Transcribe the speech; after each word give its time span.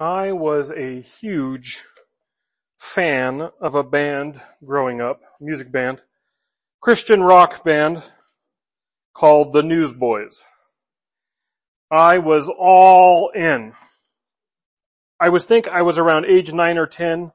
I 0.00 0.32
was 0.32 0.72
a 0.72 1.00
huge 1.00 1.84
fan 2.76 3.50
of 3.60 3.76
a 3.76 3.84
band 3.84 4.40
growing 4.64 5.00
up, 5.00 5.20
music 5.40 5.70
band, 5.70 6.00
Christian 6.80 7.22
rock 7.22 7.62
band 7.62 8.02
called 9.14 9.52
the 9.52 9.62
Newsboys. 9.62 10.44
I 11.92 12.18
was 12.18 12.48
all 12.48 13.28
in. 13.28 13.74
I 15.20 15.28
was 15.28 15.46
think 15.46 15.68
I 15.68 15.82
was 15.82 15.96
around 15.96 16.24
age 16.24 16.52
nine 16.52 16.76
or 16.76 16.88
ten, 16.88 17.30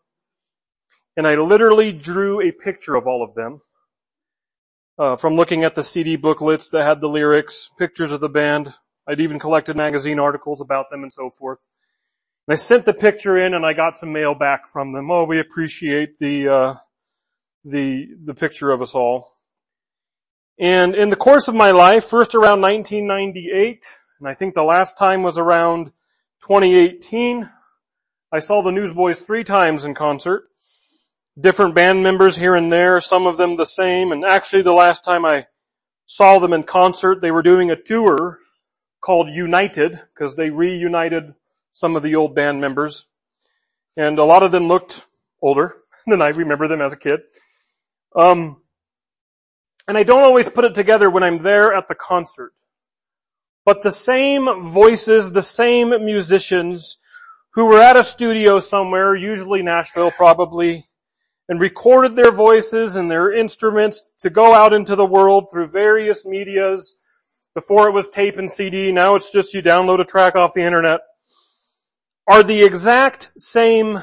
and 1.16 1.26
I 1.26 1.36
literally 1.36 1.94
drew 1.94 2.42
a 2.42 2.52
picture 2.52 2.96
of 2.96 3.08
all 3.08 3.24
of 3.24 3.36
them. 3.36 3.62
Uh, 4.98 5.16
from 5.16 5.36
looking 5.36 5.64
at 5.64 5.76
the 5.76 5.84
CD 5.84 6.18
booklets 6.18 6.70
that 6.72 6.84
had 6.84 7.00
the 7.00 7.08
lyrics, 7.08 7.70
pictures 7.80 8.12
of 8.12 8.20
the 8.20 8.28
band. 8.28 8.74
I'd 9.08 9.22
even 9.22 9.40
collected 9.40 9.78
magazine 9.78 10.20
articles 10.20 10.60
about 10.60 10.90
them 10.92 11.04
and 11.04 11.14
so 11.14 11.30
forth. 11.30 11.60
I 12.52 12.56
sent 12.56 12.86
the 12.86 12.96
picture 12.96 13.38
in 13.38 13.54
and 13.54 13.64
I 13.64 13.74
got 13.74 13.96
some 13.96 14.12
mail 14.12 14.34
back 14.34 14.68
from 14.68 14.92
them. 14.92 15.12
Oh, 15.12 15.24
we 15.24 15.40
appreciate 15.40 16.18
the, 16.18 16.48
uh, 16.48 16.74
the, 17.64 18.08
the 18.26 18.34
picture 18.34 18.72
of 18.72 18.82
us 18.82 18.96
all. 18.96 19.38
And 20.58 20.96
in 20.96 21.10
the 21.10 21.16
course 21.16 21.48
of 21.48 21.54
my 21.54 21.70
life, 21.70 22.06
first 22.06 22.34
around 22.34 22.62
1998, 22.62 23.86
and 24.20 24.28
I 24.28 24.34
think 24.34 24.56
the 24.56 24.64
last 24.64 24.98
time 24.98 25.22
was 25.22 25.38
around 25.38 25.92
2018, 26.48 27.48
I 28.32 28.40
saw 28.40 28.64
the 28.64 28.72
Newsboys 28.72 29.22
three 29.22 29.44
times 29.44 29.86
in 29.86 29.94
concert. 29.94 30.46
Different 31.40 31.76
band 31.76 32.02
members 32.02 32.36
here 32.36 32.56
and 32.56 32.72
there, 32.72 33.00
some 33.00 33.28
of 33.28 33.38
them 33.38 33.58
the 33.58 33.66
same, 33.66 34.12
and 34.12 34.26
actually 34.26 34.64
the 34.64 34.74
last 34.74 35.04
time 35.04 35.24
I 35.24 35.46
saw 36.08 36.40
them 36.40 36.54
in 36.54 36.64
concert, 36.64 37.22
they 37.22 37.30
were 37.30 37.44
doing 37.44 37.70
a 37.70 37.80
tour 37.80 38.40
called 39.02 39.30
United, 39.30 40.00
because 40.14 40.36
they 40.36 40.50
reunited 40.50 41.36
some 41.80 41.96
of 41.96 42.04
the 42.04 42.16
old 42.16 42.36
band 42.36 42.60
members. 42.60 43.08
And 43.96 44.20
a 44.20 44.26
lot 44.26 44.44
of 44.44 44.52
them 44.52 44.68
looked 44.68 45.06
older 45.42 45.78
than 46.08 46.22
I 46.22 46.28
remember 46.28 46.68
them 46.68 46.82
as 46.82 46.92
a 46.92 46.98
kid. 46.98 47.22
Um, 48.14 48.62
and 49.88 49.98
I 49.98 50.04
don't 50.04 50.24
always 50.24 50.50
put 50.50 50.66
it 50.66 50.76
together 50.76 51.10
when 51.10 51.24
I'm 51.24 51.42
there 51.42 51.74
at 51.74 51.88
the 51.88 51.96
concert. 51.96 52.52
But 53.66 53.82
the 53.82 53.92
same 53.92 54.72
voices, 54.72 55.32
the 55.32 55.42
same 55.42 55.90
musicians 56.04 56.98
who 57.52 57.66
were 57.66 57.82
at 57.82 57.96
a 57.96 58.04
studio 58.04 58.60
somewhere, 58.60 59.16
usually 59.16 59.62
Nashville 59.62 60.12
probably, 60.12 60.84
and 61.48 61.62
recorded 61.62 62.16
their 62.16 62.32
voices 62.32 62.98
and 62.98 63.10
their 63.10 63.34
instruments 63.34 64.12
to 64.20 64.30
go 64.30 64.54
out 64.54 64.74
into 64.74 64.96
the 64.98 65.06
world 65.06 65.46
through 65.50 65.68
various 65.68 66.26
medias. 66.26 66.96
Before 67.54 67.88
it 67.88 67.94
was 67.94 68.10
tape 68.10 68.38
and 68.38 68.52
CD, 68.52 68.92
now 68.92 69.16
it's 69.16 69.32
just 69.32 69.54
you 69.54 69.62
download 69.62 70.02
a 70.02 70.06
track 70.06 70.36
off 70.36 70.54
the 70.54 70.62
internet 70.62 71.02
are 72.30 72.44
the 72.44 72.64
exact 72.64 73.32
same 73.40 73.98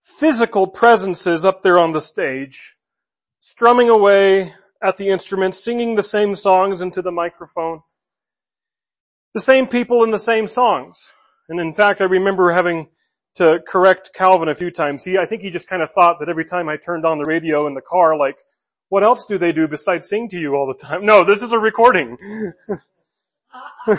physical 0.00 0.66
presences 0.66 1.44
up 1.44 1.62
there 1.62 1.78
on 1.78 1.92
the 1.92 2.00
stage, 2.00 2.76
strumming 3.38 3.88
away 3.88 4.52
at 4.82 4.96
the 4.96 5.08
instruments, 5.08 5.62
singing 5.62 5.94
the 5.94 6.02
same 6.02 6.34
songs 6.34 6.80
into 6.80 7.00
the 7.00 7.12
microphone. 7.12 7.82
The 9.32 9.40
same 9.40 9.68
people 9.68 10.02
in 10.02 10.10
the 10.10 10.18
same 10.18 10.48
songs. 10.48 11.12
And 11.48 11.60
in 11.60 11.72
fact, 11.72 12.00
I 12.00 12.04
remember 12.04 12.50
having 12.50 12.88
to 13.36 13.60
correct 13.66 14.10
Calvin 14.12 14.48
a 14.48 14.56
few 14.56 14.72
times. 14.72 15.04
He, 15.04 15.16
I 15.16 15.24
think 15.24 15.42
he 15.42 15.50
just 15.50 15.68
kind 15.68 15.82
of 15.82 15.90
thought 15.92 16.18
that 16.18 16.28
every 16.28 16.44
time 16.44 16.68
I 16.68 16.76
turned 16.76 17.06
on 17.06 17.18
the 17.18 17.24
radio 17.24 17.68
in 17.68 17.74
the 17.74 17.80
car, 17.80 18.16
like, 18.16 18.38
what 18.88 19.04
else 19.04 19.24
do 19.24 19.38
they 19.38 19.52
do 19.52 19.68
besides 19.68 20.08
sing 20.08 20.28
to 20.30 20.38
you 20.38 20.56
all 20.56 20.66
the 20.66 20.74
time? 20.74 21.04
No, 21.04 21.22
this 21.22 21.42
is 21.42 21.52
a 21.52 21.58
recording. 21.58 22.18
Uh, 23.54 23.92
uh, 23.92 23.96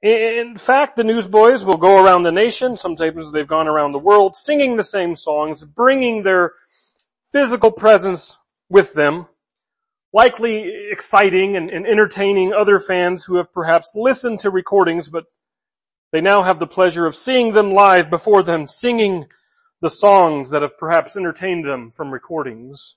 In 0.00 0.56
fact, 0.58 0.96
the 0.96 1.02
newsboys 1.02 1.64
will 1.64 1.76
go 1.76 2.02
around 2.02 2.22
the 2.22 2.30
nation, 2.30 2.76
sometimes 2.76 3.32
they've 3.32 3.46
gone 3.46 3.66
around 3.66 3.92
the 3.92 3.98
world, 3.98 4.36
singing 4.36 4.76
the 4.76 4.84
same 4.84 5.16
songs, 5.16 5.64
bringing 5.64 6.22
their 6.22 6.52
physical 7.32 7.72
presence 7.72 8.38
with 8.68 8.94
them, 8.94 9.26
likely 10.12 10.88
exciting 10.90 11.56
and, 11.56 11.70
and, 11.72 11.84
entertaining 11.84 12.52
other 12.52 12.78
fans 12.78 13.24
who 13.24 13.38
have 13.38 13.52
perhaps 13.52 13.92
listened 13.96 14.38
to 14.40 14.50
recordings, 14.50 15.08
but 15.08 15.24
they 16.12 16.20
now 16.20 16.44
have 16.44 16.60
the 16.60 16.66
pleasure 16.66 17.04
of 17.04 17.16
seeing 17.16 17.52
them 17.52 17.72
live 17.72 18.08
before 18.08 18.44
them, 18.44 18.68
singing 18.68 19.26
the 19.80 19.90
songs 19.90 20.50
that 20.50 20.62
have 20.62 20.78
perhaps 20.78 21.16
entertained 21.16 21.66
them 21.66 21.90
from 21.90 22.12
recordings. 22.12 22.96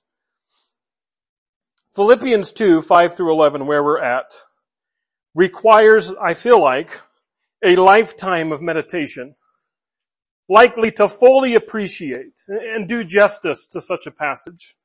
Philippians 1.96 2.54
2, 2.54 2.84
5 2.84 3.18
through 3.18 3.32
11, 3.32 3.66
where 3.66 3.84
we're 3.84 4.02
at, 4.02 4.34
requires, 5.34 6.12
I 6.22 6.34
feel 6.34 6.60
like, 6.60 7.00
a 7.64 7.76
lifetime 7.76 8.52
of 8.52 8.62
meditation, 8.62 9.36
likely 10.50 10.92
to 10.92 11.08
fully 11.08 11.56
appreciate 11.56 12.42
and 12.48 12.88
do 12.88 13.04
justice 13.04 13.68
to 13.68 13.82
such 13.82 14.06
a 14.08 14.12
passage. 14.12 14.76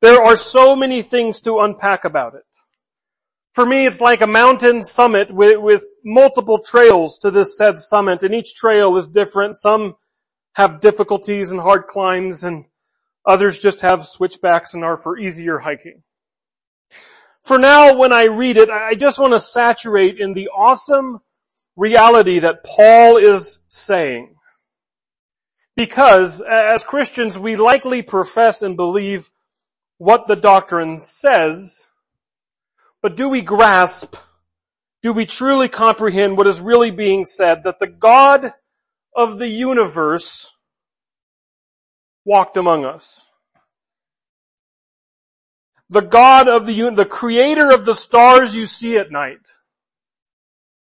There 0.00 0.22
are 0.22 0.36
so 0.36 0.74
many 0.74 1.02
things 1.02 1.40
to 1.40 1.60
unpack 1.60 2.04
about 2.04 2.34
it. 2.34 2.44
For 3.52 3.66
me, 3.66 3.86
it's 3.86 4.00
like 4.00 4.20
a 4.20 4.26
mountain 4.26 4.84
summit 4.84 5.30
with, 5.30 5.60
with 5.60 5.84
multiple 6.04 6.58
trails 6.58 7.18
to 7.18 7.30
this 7.30 7.56
said 7.56 7.78
summit, 7.78 8.22
and 8.22 8.34
each 8.34 8.54
trail 8.54 8.96
is 8.96 9.08
different. 9.08 9.56
Some 9.56 9.96
have 10.54 10.80
difficulties 10.80 11.50
and 11.50 11.60
hard 11.60 11.86
climbs, 11.86 12.44
and 12.44 12.64
others 13.26 13.60
just 13.60 13.80
have 13.80 14.06
switchbacks 14.06 14.72
and 14.72 14.84
are 14.84 14.96
for 14.96 15.18
easier 15.18 15.58
hiking. 15.58 16.02
For 17.42 17.58
now, 17.58 17.96
when 17.96 18.12
I 18.12 18.24
read 18.24 18.56
it, 18.56 18.70
I 18.70 18.94
just 18.94 19.18
want 19.18 19.32
to 19.32 19.40
saturate 19.40 20.20
in 20.20 20.34
the 20.34 20.48
awesome 20.48 21.20
reality 21.76 22.40
that 22.40 22.64
Paul 22.64 23.16
is 23.16 23.60
saying. 23.68 24.36
Because 25.76 26.42
as 26.42 26.84
Christians, 26.84 27.38
we 27.38 27.56
likely 27.56 28.02
profess 28.02 28.62
and 28.62 28.76
believe 28.76 29.30
what 29.96 30.26
the 30.26 30.36
doctrine 30.36 31.00
says, 31.00 31.86
but 33.02 33.16
do 33.16 33.28
we 33.28 33.40
grasp, 33.40 34.14
do 35.02 35.12
we 35.12 35.24
truly 35.26 35.68
comprehend 35.68 36.36
what 36.36 36.46
is 36.46 36.60
really 36.60 36.90
being 36.90 37.24
said, 37.24 37.64
that 37.64 37.78
the 37.80 37.86
God 37.86 38.52
of 39.16 39.38
the 39.38 39.48
universe 39.48 40.54
walked 42.24 42.56
among 42.56 42.84
us? 42.84 43.26
The 45.90 46.00
God 46.00 46.48
of 46.48 46.66
the, 46.66 46.94
the 46.94 47.04
creator 47.04 47.70
of 47.70 47.84
the 47.84 47.94
stars 47.94 48.54
you 48.54 48.64
see 48.64 48.96
at 48.96 49.10
night, 49.10 49.50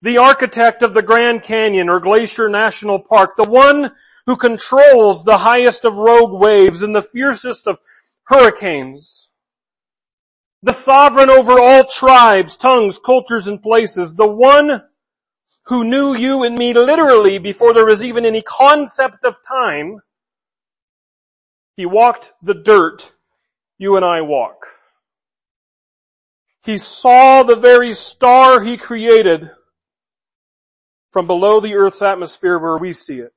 the 0.00 0.16
architect 0.16 0.82
of 0.82 0.94
the 0.94 1.02
Grand 1.02 1.42
Canyon 1.42 1.90
or 1.90 2.00
Glacier 2.00 2.48
National 2.48 2.98
Park, 2.98 3.36
the 3.36 3.44
one 3.44 3.90
who 4.24 4.36
controls 4.36 5.22
the 5.22 5.38
highest 5.38 5.84
of 5.84 5.94
rogue 5.94 6.32
waves 6.32 6.82
and 6.82 6.96
the 6.96 7.02
fiercest 7.02 7.66
of 7.66 7.78
hurricanes, 8.24 9.28
the 10.62 10.72
sovereign 10.72 11.28
over 11.28 11.60
all 11.60 11.84
tribes, 11.84 12.56
tongues, 12.56 12.98
cultures, 12.98 13.46
and 13.46 13.62
places, 13.62 14.14
the 14.14 14.26
one 14.26 14.82
who 15.66 15.84
knew 15.84 16.14
you 16.14 16.42
and 16.42 16.56
me 16.56 16.72
literally 16.72 17.38
before 17.38 17.74
there 17.74 17.86
was 17.86 18.02
even 18.02 18.24
any 18.24 18.40
concept 18.40 19.24
of 19.24 19.36
time, 19.46 20.00
he 21.76 21.84
walked 21.84 22.32
the 22.42 22.54
dirt 22.54 23.12
you 23.76 23.96
and 23.96 24.04
I 24.04 24.22
walk. 24.22 24.66
He 26.66 26.78
saw 26.78 27.44
the 27.44 27.54
very 27.54 27.93
star 27.93 28.60
he 28.60 28.77
created 28.77 29.53
from 31.10 31.28
below 31.28 31.60
the 31.60 31.77
earth's 31.77 32.03
atmosphere 32.03 32.59
where 32.59 32.77
we 32.77 32.93
see 32.93 33.21
it. 33.21 33.32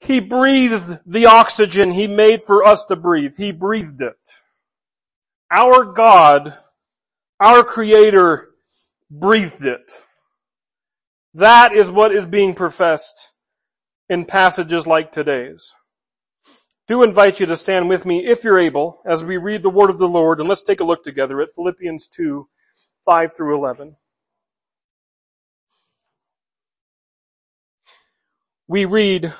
He 0.00 0.20
breathed 0.20 0.98
the 1.06 1.24
oxygen 1.24 1.92
he 1.92 2.06
made 2.06 2.42
for 2.42 2.66
us 2.66 2.84
to 2.86 2.96
breathe. 2.96 3.34
He 3.38 3.50
breathed 3.50 4.02
it. 4.02 4.18
Our 5.50 5.84
God, 5.84 6.58
our 7.40 7.64
creator 7.64 8.50
breathed 9.10 9.64
it. 9.64 9.90
That 11.32 11.72
is 11.72 11.90
what 11.90 12.14
is 12.14 12.26
being 12.26 12.54
professed 12.54 13.32
in 14.10 14.26
passages 14.26 14.86
like 14.86 15.12
today's 15.12 15.72
do 16.90 17.04
invite 17.04 17.38
you 17.38 17.46
to 17.46 17.56
stand 17.56 17.88
with 17.88 18.04
me 18.04 18.26
if 18.26 18.42
you're 18.42 18.58
able 18.58 19.00
as 19.06 19.24
we 19.24 19.36
read 19.36 19.62
the 19.62 19.70
word 19.70 19.90
of 19.90 19.98
the 19.98 20.08
Lord 20.08 20.40
and 20.40 20.48
let's 20.48 20.64
take 20.64 20.80
a 20.80 20.84
look 20.84 21.04
together 21.04 21.40
at 21.40 21.54
Philippians 21.54 22.08
2, 22.08 22.48
5 23.04 23.36
through 23.36 23.56
11. 23.56 23.94
We 28.66 28.86
read, 28.86 29.32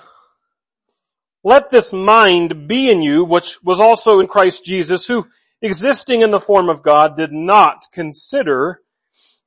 let 1.42 1.72
this 1.72 1.92
mind 1.92 2.68
be 2.68 2.88
in 2.88 3.02
you, 3.02 3.24
which 3.24 3.60
was 3.64 3.80
also 3.80 4.20
in 4.20 4.28
Christ 4.28 4.64
Jesus, 4.64 5.06
who 5.06 5.26
existing 5.60 6.20
in 6.20 6.30
the 6.30 6.38
form 6.38 6.68
of 6.68 6.84
God 6.84 7.16
did 7.16 7.32
not 7.32 7.82
consider 7.92 8.80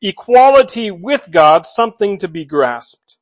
equality 0.02 0.92
with 0.92 1.32
God 1.32 1.66
something 1.66 2.18
to 2.18 2.28
be 2.28 2.44
grasped, 2.44 3.18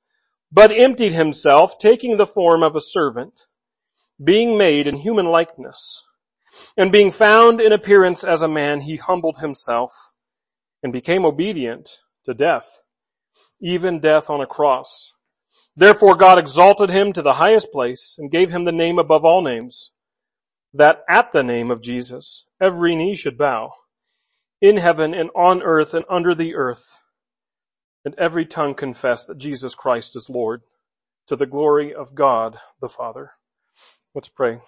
but 0.52 0.72
emptied 0.72 1.14
himself, 1.14 1.78
taking 1.78 2.18
the 2.18 2.26
form 2.26 2.64
of 2.64 2.76
a 2.76 2.82
servant 2.82 3.46
being 4.24 4.58
made 4.58 4.88
in 4.88 4.98
human 4.98 5.26
likeness, 5.26 6.04
and 6.78 6.92
being 6.92 7.12
found 7.12 7.60
in 7.62 7.72
appearance 7.72 8.24
as 8.24 8.42
a 8.42 8.48
man, 8.48 8.82
he 8.82 8.98
humbled 8.98 9.38
himself 9.40 9.94
and 10.84 10.92
became 10.92 11.26
obedient 11.26 11.90
to 12.26 12.34
death, 12.34 12.82
even 13.62 14.00
death 14.00 14.30
on 14.30 14.42
a 14.42 14.46
cross. 14.46 15.14
Therefore 15.76 16.16
God 16.16 16.38
exalted 16.38 16.90
him 16.90 17.14
to 17.14 17.22
the 17.22 17.34
highest 17.34 17.72
place 17.72 18.16
and 18.20 18.32
gave 18.32 18.52
him 18.52 18.66
the 18.66 18.72
name 18.72 19.00
above 19.00 19.24
all 19.24 19.42
names, 19.42 19.92
that 20.74 21.04
at 21.10 21.32
the 21.34 21.44
name 21.44 21.72
of 21.72 21.82
Jesus 21.82 22.46
every 22.62 22.96
knee 22.96 23.16
should 23.16 23.38
bow, 23.38 23.72
in 24.62 24.78
heaven 24.78 25.14
and 25.14 25.30
on 25.36 25.62
earth 25.64 25.94
and 25.94 26.06
under 26.10 26.36
the 26.36 26.54
earth, 26.56 27.02
and 28.04 28.14
every 28.18 28.46
tongue 28.46 28.76
confess 28.76 29.26
that 29.26 29.38
Jesus 29.38 29.74
Christ 29.74 30.16
is 30.16 30.30
Lord, 30.30 30.62
to 31.28 31.36
the 31.36 31.46
glory 31.46 31.94
of 31.94 32.14
God 32.14 32.58
the 32.82 32.90
Father. 32.90 33.32
Let's 34.14 34.28
pray. 34.28 34.60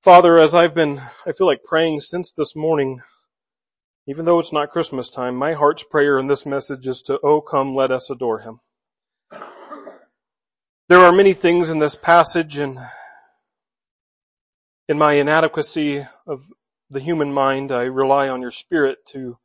Father, 0.00 0.38
as 0.38 0.54
I've 0.54 0.72
been, 0.72 1.00
I 1.26 1.32
feel 1.32 1.48
like 1.48 1.64
praying 1.64 1.98
since 1.98 2.30
this 2.30 2.54
morning, 2.54 3.00
even 4.06 4.24
though 4.24 4.38
it's 4.38 4.52
not 4.52 4.70
Christmas 4.70 5.10
time, 5.10 5.34
my 5.34 5.54
heart's 5.54 5.82
prayer 5.82 6.16
in 6.16 6.28
this 6.28 6.46
message 6.46 6.86
is 6.86 7.02
to, 7.02 7.18
oh 7.24 7.40
come, 7.40 7.74
let 7.74 7.90
us 7.90 8.08
adore 8.08 8.38
him. 8.38 8.60
There 10.88 11.00
are 11.00 11.10
many 11.10 11.32
things 11.32 11.70
in 11.70 11.80
this 11.80 11.96
passage 11.96 12.56
and 12.56 12.78
in 14.88 14.96
my 14.96 15.14
inadequacy 15.14 16.06
of 16.24 16.52
the 16.88 17.00
human 17.00 17.32
mind, 17.32 17.72
I 17.72 17.82
rely 17.82 18.28
on 18.28 18.40
your 18.40 18.52
spirit 18.52 18.98
to 19.06 19.38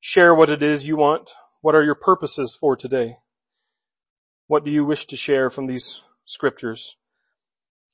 share 0.00 0.34
what 0.34 0.48
it 0.48 0.62
is 0.62 0.88
you 0.88 0.96
want. 0.96 1.30
What 1.60 1.74
are 1.74 1.84
your 1.84 1.94
purposes 1.94 2.56
for 2.58 2.74
today? 2.74 3.18
What 4.46 4.64
do 4.64 4.70
you 4.70 4.86
wish 4.86 5.04
to 5.08 5.16
share 5.16 5.50
from 5.50 5.66
these 5.66 6.00
scriptures? 6.24 6.96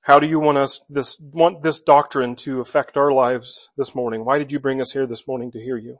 How 0.02 0.18
do 0.18 0.26
you 0.26 0.40
want 0.40 0.58
us 0.58 0.80
this, 0.88 1.18
want 1.20 1.62
this 1.62 1.80
doctrine 1.80 2.34
to 2.36 2.60
affect 2.60 2.96
our 2.96 3.12
lives 3.12 3.68
this 3.76 3.94
morning? 3.94 4.24
Why 4.24 4.38
did 4.38 4.52
you 4.52 4.58
bring 4.58 4.80
us 4.80 4.92
here 4.92 5.06
this 5.06 5.26
morning 5.26 5.50
to 5.52 5.60
hear 5.60 5.76
you? 5.76 5.98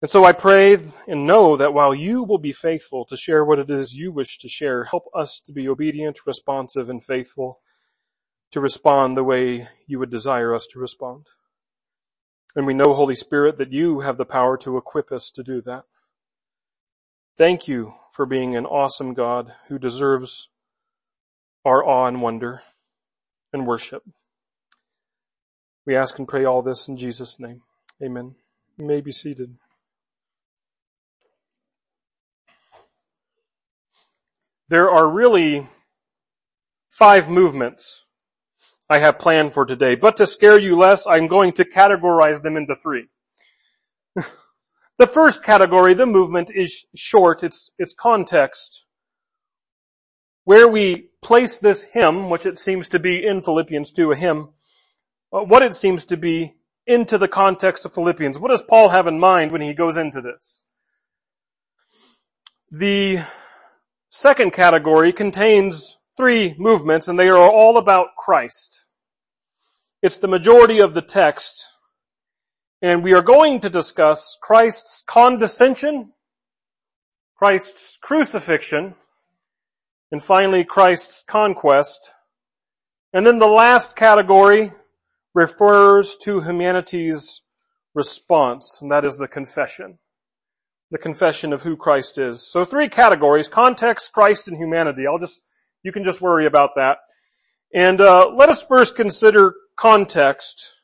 And 0.00 0.10
so 0.10 0.24
I 0.24 0.32
pray 0.32 0.76
and 1.06 1.26
know 1.26 1.56
that 1.56 1.74
while 1.74 1.94
you 1.94 2.24
will 2.24 2.38
be 2.38 2.52
faithful 2.52 3.04
to 3.06 3.16
share 3.16 3.44
what 3.44 3.60
it 3.60 3.70
is 3.70 3.94
you 3.94 4.10
wish 4.10 4.38
to 4.38 4.48
share, 4.48 4.84
help 4.84 5.04
us 5.14 5.40
to 5.46 5.52
be 5.52 5.68
obedient, 5.68 6.26
responsive, 6.26 6.90
and 6.90 7.02
faithful 7.02 7.60
to 8.50 8.60
respond 8.60 9.16
the 9.16 9.24
way 9.24 9.68
you 9.86 9.98
would 9.98 10.10
desire 10.10 10.54
us 10.54 10.66
to 10.72 10.78
respond. 10.78 11.26
And 12.54 12.66
we 12.66 12.74
know, 12.74 12.94
Holy 12.94 13.14
Spirit, 13.14 13.58
that 13.58 13.72
you 13.72 14.00
have 14.00 14.18
the 14.18 14.24
power 14.24 14.56
to 14.58 14.76
equip 14.76 15.10
us 15.10 15.30
to 15.36 15.42
do 15.42 15.62
that. 15.62 15.84
Thank 17.38 17.66
you 17.66 17.94
for 18.12 18.26
being 18.26 18.56
an 18.56 18.66
awesome 18.66 19.14
God 19.14 19.54
who 19.68 19.78
deserves 19.78 20.48
our 21.64 21.84
awe 21.84 22.06
and 22.06 22.22
wonder 22.22 22.62
and 23.52 23.66
worship. 23.66 24.02
We 25.86 25.96
ask 25.96 26.18
and 26.18 26.28
pray 26.28 26.44
all 26.44 26.62
this 26.62 26.88
in 26.88 26.96
Jesus' 26.96 27.38
name. 27.38 27.62
Amen. 28.02 28.36
You 28.78 28.84
may 28.84 29.00
be 29.00 29.12
seated. 29.12 29.56
There 34.68 34.90
are 34.90 35.08
really 35.08 35.66
five 36.90 37.28
movements 37.28 38.04
I 38.88 38.98
have 38.98 39.18
planned 39.18 39.52
for 39.52 39.64
today, 39.64 39.96
but 39.96 40.16
to 40.18 40.26
scare 40.26 40.58
you 40.58 40.76
less, 40.76 41.06
I'm 41.06 41.26
going 41.26 41.52
to 41.54 41.64
categorize 41.64 42.42
them 42.42 42.56
into 42.56 42.74
three. 42.76 43.08
the 44.16 45.06
first 45.06 45.42
category, 45.42 45.94
the 45.94 46.06
movement, 46.06 46.50
is 46.54 46.86
short. 46.94 47.42
It's, 47.42 47.70
it's 47.78 47.94
context. 47.94 48.84
Where 50.44 50.68
we 50.68 51.10
place 51.22 51.58
this 51.58 51.84
hymn, 51.84 52.30
which 52.30 52.46
it 52.46 52.58
seems 52.58 52.88
to 52.88 52.98
be 52.98 53.24
in 53.24 53.42
Philippians 53.42 53.92
2, 53.92 54.12
a 54.12 54.16
hymn, 54.16 54.50
uh, 55.32 55.40
what 55.40 55.62
it 55.62 55.74
seems 55.74 56.04
to 56.06 56.16
be 56.16 56.56
into 56.86 57.16
the 57.16 57.28
context 57.28 57.84
of 57.84 57.94
Philippians. 57.94 58.38
What 58.38 58.50
does 58.50 58.62
Paul 58.62 58.88
have 58.88 59.06
in 59.06 59.20
mind 59.20 59.52
when 59.52 59.60
he 59.60 59.72
goes 59.72 59.96
into 59.96 60.20
this? 60.20 60.62
The 62.70 63.20
second 64.10 64.52
category 64.52 65.12
contains 65.12 65.98
three 66.16 66.54
movements 66.58 67.08
and 67.08 67.18
they 67.18 67.28
are 67.28 67.36
all 67.36 67.78
about 67.78 68.16
Christ. 68.18 68.84
It's 70.02 70.16
the 70.16 70.28
majority 70.28 70.80
of 70.80 70.94
the 70.94 71.02
text 71.02 71.68
and 72.80 73.04
we 73.04 73.14
are 73.14 73.22
going 73.22 73.60
to 73.60 73.70
discuss 73.70 74.36
Christ's 74.42 75.04
condescension, 75.06 76.12
Christ's 77.36 77.96
crucifixion, 78.02 78.96
and 80.12 80.22
finally 80.22 80.62
Christ's 80.62 81.24
conquest. 81.26 82.12
And 83.14 83.26
then 83.26 83.38
the 83.38 83.46
last 83.46 83.96
category 83.96 84.70
refers 85.34 86.16
to 86.18 86.42
humanity's 86.42 87.40
response, 87.94 88.78
and 88.82 88.92
that 88.92 89.06
is 89.06 89.16
the 89.16 89.26
confession. 89.26 89.98
The 90.90 90.98
confession 90.98 91.54
of 91.54 91.62
who 91.62 91.76
Christ 91.76 92.18
is. 92.18 92.46
So 92.46 92.66
three 92.66 92.88
categories, 92.88 93.48
context, 93.48 94.12
Christ, 94.12 94.48
and 94.48 94.58
humanity. 94.58 95.06
I'll 95.06 95.18
just, 95.18 95.40
you 95.82 95.90
can 95.90 96.04
just 96.04 96.20
worry 96.20 96.44
about 96.44 96.70
that. 96.76 96.98
And 97.74 98.02
uh, 98.02 98.28
let 98.36 98.50
us 98.50 98.62
first 98.62 98.94
consider 98.94 99.54
context. 99.76 100.74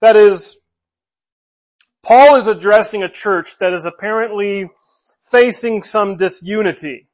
That 0.00 0.16
is, 0.16 0.58
Paul 2.04 2.36
is 2.36 2.48
addressing 2.48 3.04
a 3.04 3.08
church 3.08 3.58
that 3.58 3.72
is 3.72 3.84
apparently 3.84 4.70
facing 5.22 5.84
some 5.84 6.16
disunity. 6.16 7.08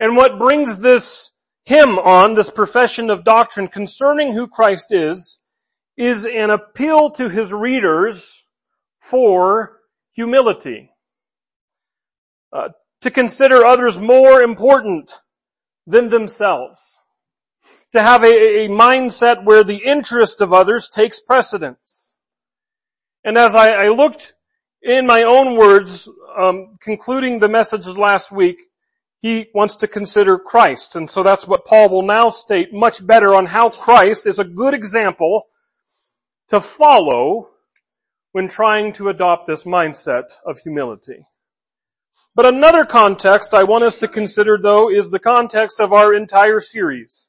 And 0.00 0.16
what 0.16 0.38
brings 0.38 0.78
this 0.78 1.32
hymn 1.64 1.98
on, 1.98 2.34
this 2.34 2.50
profession 2.50 3.10
of 3.10 3.24
doctrine 3.24 3.68
concerning 3.68 4.32
who 4.32 4.48
Christ 4.48 4.86
is, 4.90 5.38
is 5.96 6.24
an 6.24 6.50
appeal 6.50 7.10
to 7.10 7.28
his 7.28 7.52
readers 7.52 8.44
for 9.00 9.80
humility. 10.12 10.90
Uh, 12.52 12.68
to 13.00 13.10
consider 13.10 13.64
others 13.64 13.98
more 13.98 14.40
important 14.40 15.20
than 15.86 16.10
themselves. 16.10 16.98
To 17.92 18.02
have 18.02 18.24
a, 18.24 18.64
a, 18.64 18.68
mindset 18.68 19.44
where 19.44 19.64
the 19.64 19.82
interest 19.84 20.40
of 20.40 20.52
others 20.52 20.88
takes 20.88 21.20
precedence. 21.20 22.14
And 23.24 23.38
as 23.38 23.54
I, 23.54 23.70
I 23.70 23.88
looked 23.88 24.34
in 24.82 25.06
my 25.06 25.22
own 25.22 25.56
words, 25.58 26.08
um, 26.36 26.76
concluding 26.80 27.38
the 27.38 27.48
message 27.48 27.86
last 27.86 28.30
week, 28.30 28.58
he 29.20 29.48
wants 29.54 29.76
to 29.76 29.88
consider 29.88 30.38
Christ. 30.38 30.94
And 30.94 31.10
so 31.10 31.22
that's 31.22 31.46
what 31.46 31.64
Paul 31.64 31.88
will 31.88 32.02
now 32.02 32.30
state 32.30 32.72
much 32.72 33.04
better 33.04 33.34
on 33.34 33.46
how 33.46 33.68
Christ 33.70 34.26
is 34.26 34.38
a 34.38 34.44
good 34.44 34.74
example 34.74 35.48
to 36.48 36.60
follow 36.60 37.50
when 38.32 38.48
trying 38.48 38.92
to 38.92 39.08
adopt 39.08 39.46
this 39.46 39.64
mindset 39.64 40.24
of 40.46 40.60
humility. 40.60 41.26
But 42.34 42.46
another 42.46 42.84
context 42.84 43.52
I 43.52 43.64
want 43.64 43.84
us 43.84 43.98
to 43.98 44.08
consider 44.08 44.58
though 44.58 44.90
is 44.90 45.10
the 45.10 45.18
context 45.18 45.80
of 45.80 45.92
our 45.92 46.14
entire 46.14 46.60
series. 46.60 47.28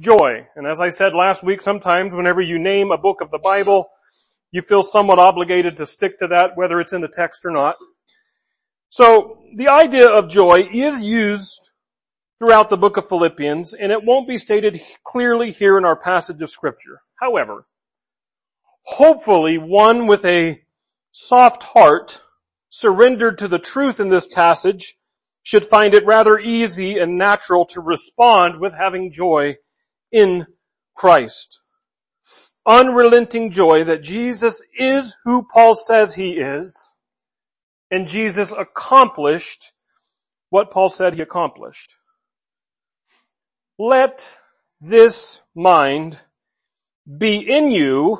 Joy. 0.00 0.46
And 0.56 0.66
as 0.66 0.80
I 0.80 0.88
said 0.88 1.14
last 1.14 1.42
week, 1.44 1.60
sometimes 1.60 2.14
whenever 2.14 2.40
you 2.40 2.58
name 2.58 2.90
a 2.90 2.98
book 2.98 3.20
of 3.20 3.30
the 3.30 3.38
Bible, 3.38 3.88
you 4.50 4.62
feel 4.62 4.82
somewhat 4.82 5.18
obligated 5.18 5.76
to 5.76 5.86
stick 5.86 6.18
to 6.18 6.28
that, 6.28 6.52
whether 6.56 6.80
it's 6.80 6.92
in 6.92 7.00
the 7.00 7.08
text 7.08 7.40
or 7.44 7.50
not. 7.50 7.76
So 8.94 9.38
the 9.56 9.66
idea 9.66 10.08
of 10.08 10.28
joy 10.28 10.68
is 10.72 11.02
used 11.02 11.72
throughout 12.38 12.70
the 12.70 12.76
book 12.76 12.96
of 12.96 13.08
Philippians 13.08 13.74
and 13.74 13.90
it 13.90 14.04
won't 14.04 14.28
be 14.28 14.38
stated 14.38 14.80
clearly 15.02 15.50
here 15.50 15.76
in 15.76 15.84
our 15.84 15.96
passage 15.96 16.40
of 16.40 16.48
scripture. 16.48 17.00
However, 17.18 17.66
hopefully 18.84 19.58
one 19.58 20.06
with 20.06 20.24
a 20.24 20.62
soft 21.10 21.64
heart 21.64 22.22
surrendered 22.68 23.38
to 23.38 23.48
the 23.48 23.58
truth 23.58 23.98
in 23.98 24.10
this 24.10 24.28
passage 24.28 24.96
should 25.42 25.66
find 25.66 25.92
it 25.92 26.06
rather 26.06 26.38
easy 26.38 26.96
and 27.00 27.18
natural 27.18 27.66
to 27.70 27.80
respond 27.80 28.60
with 28.60 28.74
having 28.78 29.10
joy 29.10 29.56
in 30.12 30.46
Christ. 30.94 31.60
Unrelenting 32.64 33.50
joy 33.50 33.82
that 33.82 34.04
Jesus 34.04 34.62
is 34.78 35.16
who 35.24 35.48
Paul 35.52 35.74
says 35.74 36.14
he 36.14 36.34
is 36.34 36.93
and 37.94 38.08
Jesus 38.08 38.50
accomplished 38.50 39.72
what 40.50 40.72
Paul 40.72 40.88
said 40.88 41.14
he 41.14 41.22
accomplished. 41.22 41.94
Let 43.78 44.36
this 44.80 45.40
mind 45.54 46.18
be 47.06 47.38
in 47.38 47.70
you, 47.70 48.18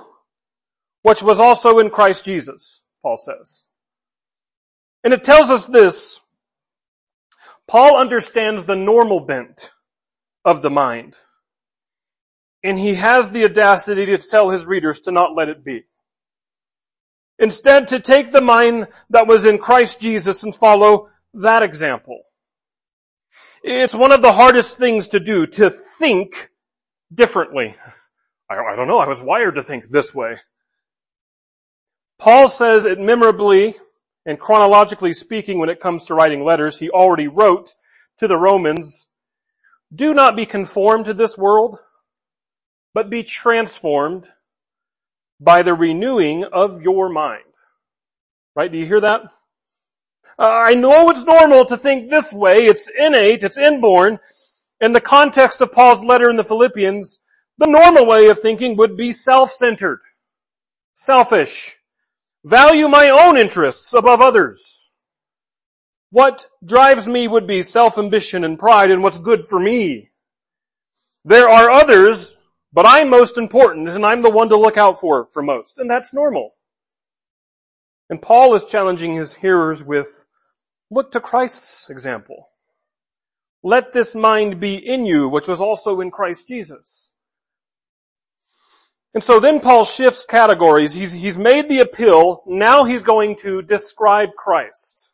which 1.03 1.25
was 1.25 1.41
also 1.41 1.81
in 1.81 1.91
Christ 1.91 2.25
Jesus, 2.25 2.83
Paul 3.03 3.17
says. 3.17 3.65
And 5.03 5.13
it 5.13 5.25
tells 5.25 5.51
us 5.51 5.67
this. 5.67 6.21
Paul 7.67 7.99
understands 7.99 8.67
the 8.67 8.77
normal 8.77 9.19
bent 9.19 9.73
of 10.45 10.63
the 10.63 10.71
mind. 10.71 11.17
And 12.63 12.79
he 12.79 12.95
has 12.95 13.33
the 13.33 13.45
audacity 13.45 14.07
to 14.07 14.19
tell 14.19 14.51
his 14.51 14.67
readers 14.67 15.01
to 15.01 15.11
not 15.11 15.35
let 15.35 15.49
it 15.49 15.65
be. 15.65 15.83
Instead, 17.39 17.89
to 17.89 18.01
take 18.01 18.33
the 18.33 18.41
mind 18.41 18.89
that 19.11 19.27
was 19.27 19.45
in 19.45 19.59
Christ 19.59 20.01
Jesus 20.01 20.43
and 20.43 20.55
follow 20.55 21.09
that 21.35 21.63
example. 21.63 22.23
It's 23.63 23.95
one 23.95 24.13
of 24.13 24.23
the 24.23 24.33
hardest 24.33 24.79
things 24.79 25.09
to 25.09 25.21
do, 25.21 25.47
to 25.47 25.71
think 25.71 26.51
differently. 27.13 27.75
I, 28.51 28.55
I 28.55 28.77
don't 28.77 28.89
know, 28.89 28.99
I 28.99 29.09
was 29.09 29.23
wired 29.23 29.57
to 29.57 29.63
think 29.63 29.89
this 29.89 30.15
way. 30.15 30.37
Paul 32.19 32.49
says 32.49 32.85
it 32.85 32.99
memorably 32.99 33.75
And 34.27 34.41
chronologically 34.41 35.13
speaking, 35.13 35.59
when 35.59 35.69
it 35.69 35.81
comes 35.81 36.07
to 36.07 36.15
writing 36.15 36.45
letters, 36.45 36.79
he 36.79 36.89
already 36.91 37.29
wrote 37.29 37.75
to 38.19 38.27
the 38.27 38.39
Romans, 38.39 39.07
do 39.95 40.15
not 40.15 40.37
be 40.37 40.47
conformed 40.47 41.07
to 41.07 41.15
this 41.15 41.37
world, 41.37 41.79
but 42.95 43.11
be 43.11 43.23
transformed 43.23 44.29
by 45.41 45.63
the 45.63 45.75
renewing 45.75 46.45
of 46.45 46.83
your 46.83 47.09
mind. 47.09 47.45
Right? 48.57 48.71
Do 48.71 48.79
you 48.79 48.87
hear 48.87 49.01
that? 49.01 49.23
Uh, 50.39 50.49
I 50.49 50.75
know 50.75 51.11
it's 51.11 51.25
normal 51.25 51.65
to 51.67 51.77
think 51.77 52.11
this 52.11 52.33
way. 52.33 52.67
It's 52.67 52.89
innate. 52.89 53.45
It's 53.45 53.59
inborn. 53.59 54.19
In 54.81 54.93
the 54.93 55.01
context 55.01 55.61
of 55.61 55.73
Paul's 55.73 56.05
letter 56.05 56.31
in 56.31 56.37
the 56.37 56.45
Philippians, 56.45 57.21
the 57.59 57.67
normal 57.67 58.07
way 58.07 58.29
of 58.29 58.41
thinking 58.41 58.77
would 58.77 58.97
be 58.97 59.13
self-centered, 59.13 60.01
selfish, 60.93 61.77
value 62.45 62.89
my 62.89 63.11
own 63.11 63.37
interests 63.37 63.95
above 63.95 64.21
others. 64.21 64.91
What 66.11 66.47
drives 66.65 67.07
me 67.07 67.29
would 67.29 67.47
be 67.47 67.63
self-ambition 67.63 68.45
and 68.45 68.59
pride 68.59 68.91
in 68.91 69.03
what's 69.03 69.19
good 69.19 69.45
for 69.45 69.61
me. 69.61 70.09
There 71.25 71.49
are 71.49 71.71
others, 71.71 72.35
but 72.75 72.85
I'm 72.85 73.09
most 73.09 73.39
important 73.39 73.89
and 73.89 74.05
I'm 74.05 74.23
the 74.23 74.31
one 74.31 74.51
to 74.51 74.57
look 74.57 74.77
out 74.77 75.01
for 75.01 75.29
for 75.33 75.43
most, 75.43 75.79
and 75.79 75.89
that's 75.89 76.13
normal. 76.13 76.55
And 78.11 78.21
Paul 78.21 78.55
is 78.55 78.65
challenging 78.65 79.15
his 79.15 79.37
hearers 79.37 79.83
with, 79.83 80.27
look 80.91 81.13
to 81.13 81.21
Christ's 81.21 81.89
example. 81.89 82.51
Let 83.63 83.95
this 83.95 84.15
mind 84.15 84.61
be 84.61 84.75
in 84.75 85.07
you, 85.07 85.29
which 85.29 85.49
was 85.49 85.61
also 85.61 86.01
in 86.01 86.11
Christ 86.11 86.49
Jesus. 86.49 87.13
And 89.15 89.23
so 89.23 89.41
then 89.41 89.61
Paul 89.61 89.85
shifts 89.85 90.27
categories. 90.27 90.93
He's, 90.93 91.13
he's 91.13 91.39
made 91.39 91.69
the 91.69 91.81
appeal. 91.81 92.43
Now 92.47 92.85
he's 92.85 93.03
going 93.03 93.37
to 93.37 93.63
describe 93.63 94.31
Christ. 94.37 95.13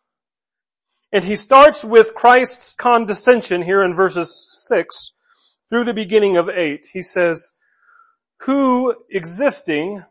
And 1.12 1.22
he 1.22 1.36
starts 1.36 1.84
with 1.84 2.14
Christ's 2.14 2.74
condescension 2.74 3.62
here 3.62 3.84
in 3.84 3.94
verses 3.94 4.48
6 4.68 5.12
through 5.70 5.84
the 5.84 5.94
beginning 5.94 6.36
of 6.36 6.48
8. 6.48 6.88
He 6.92 7.02
says, 7.02 7.54
who 8.40 8.94
existing 9.10 10.04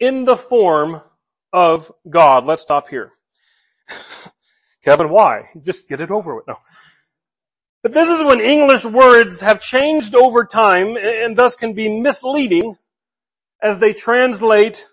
in 0.00 0.24
the 0.24 0.36
form 0.36 1.00
of 1.52 1.90
God. 2.08 2.44
Let's 2.44 2.62
stop 2.62 2.88
here. 2.88 3.12
Kevin, 4.84 5.10
why? 5.10 5.50
Just 5.62 5.88
get 5.88 6.00
it 6.00 6.10
over 6.10 6.34
with. 6.34 6.46
No. 6.46 6.56
But 7.82 7.92
this 7.92 8.08
is 8.08 8.22
when 8.22 8.40
English 8.40 8.84
words 8.84 9.42
have 9.42 9.60
changed 9.60 10.14
over 10.14 10.44
time 10.44 10.96
and 10.96 11.36
thus 11.36 11.54
can 11.54 11.74
be 11.74 11.88
misleading 12.00 12.76
as 13.62 13.78
they 13.78 13.92
translate 13.92 14.88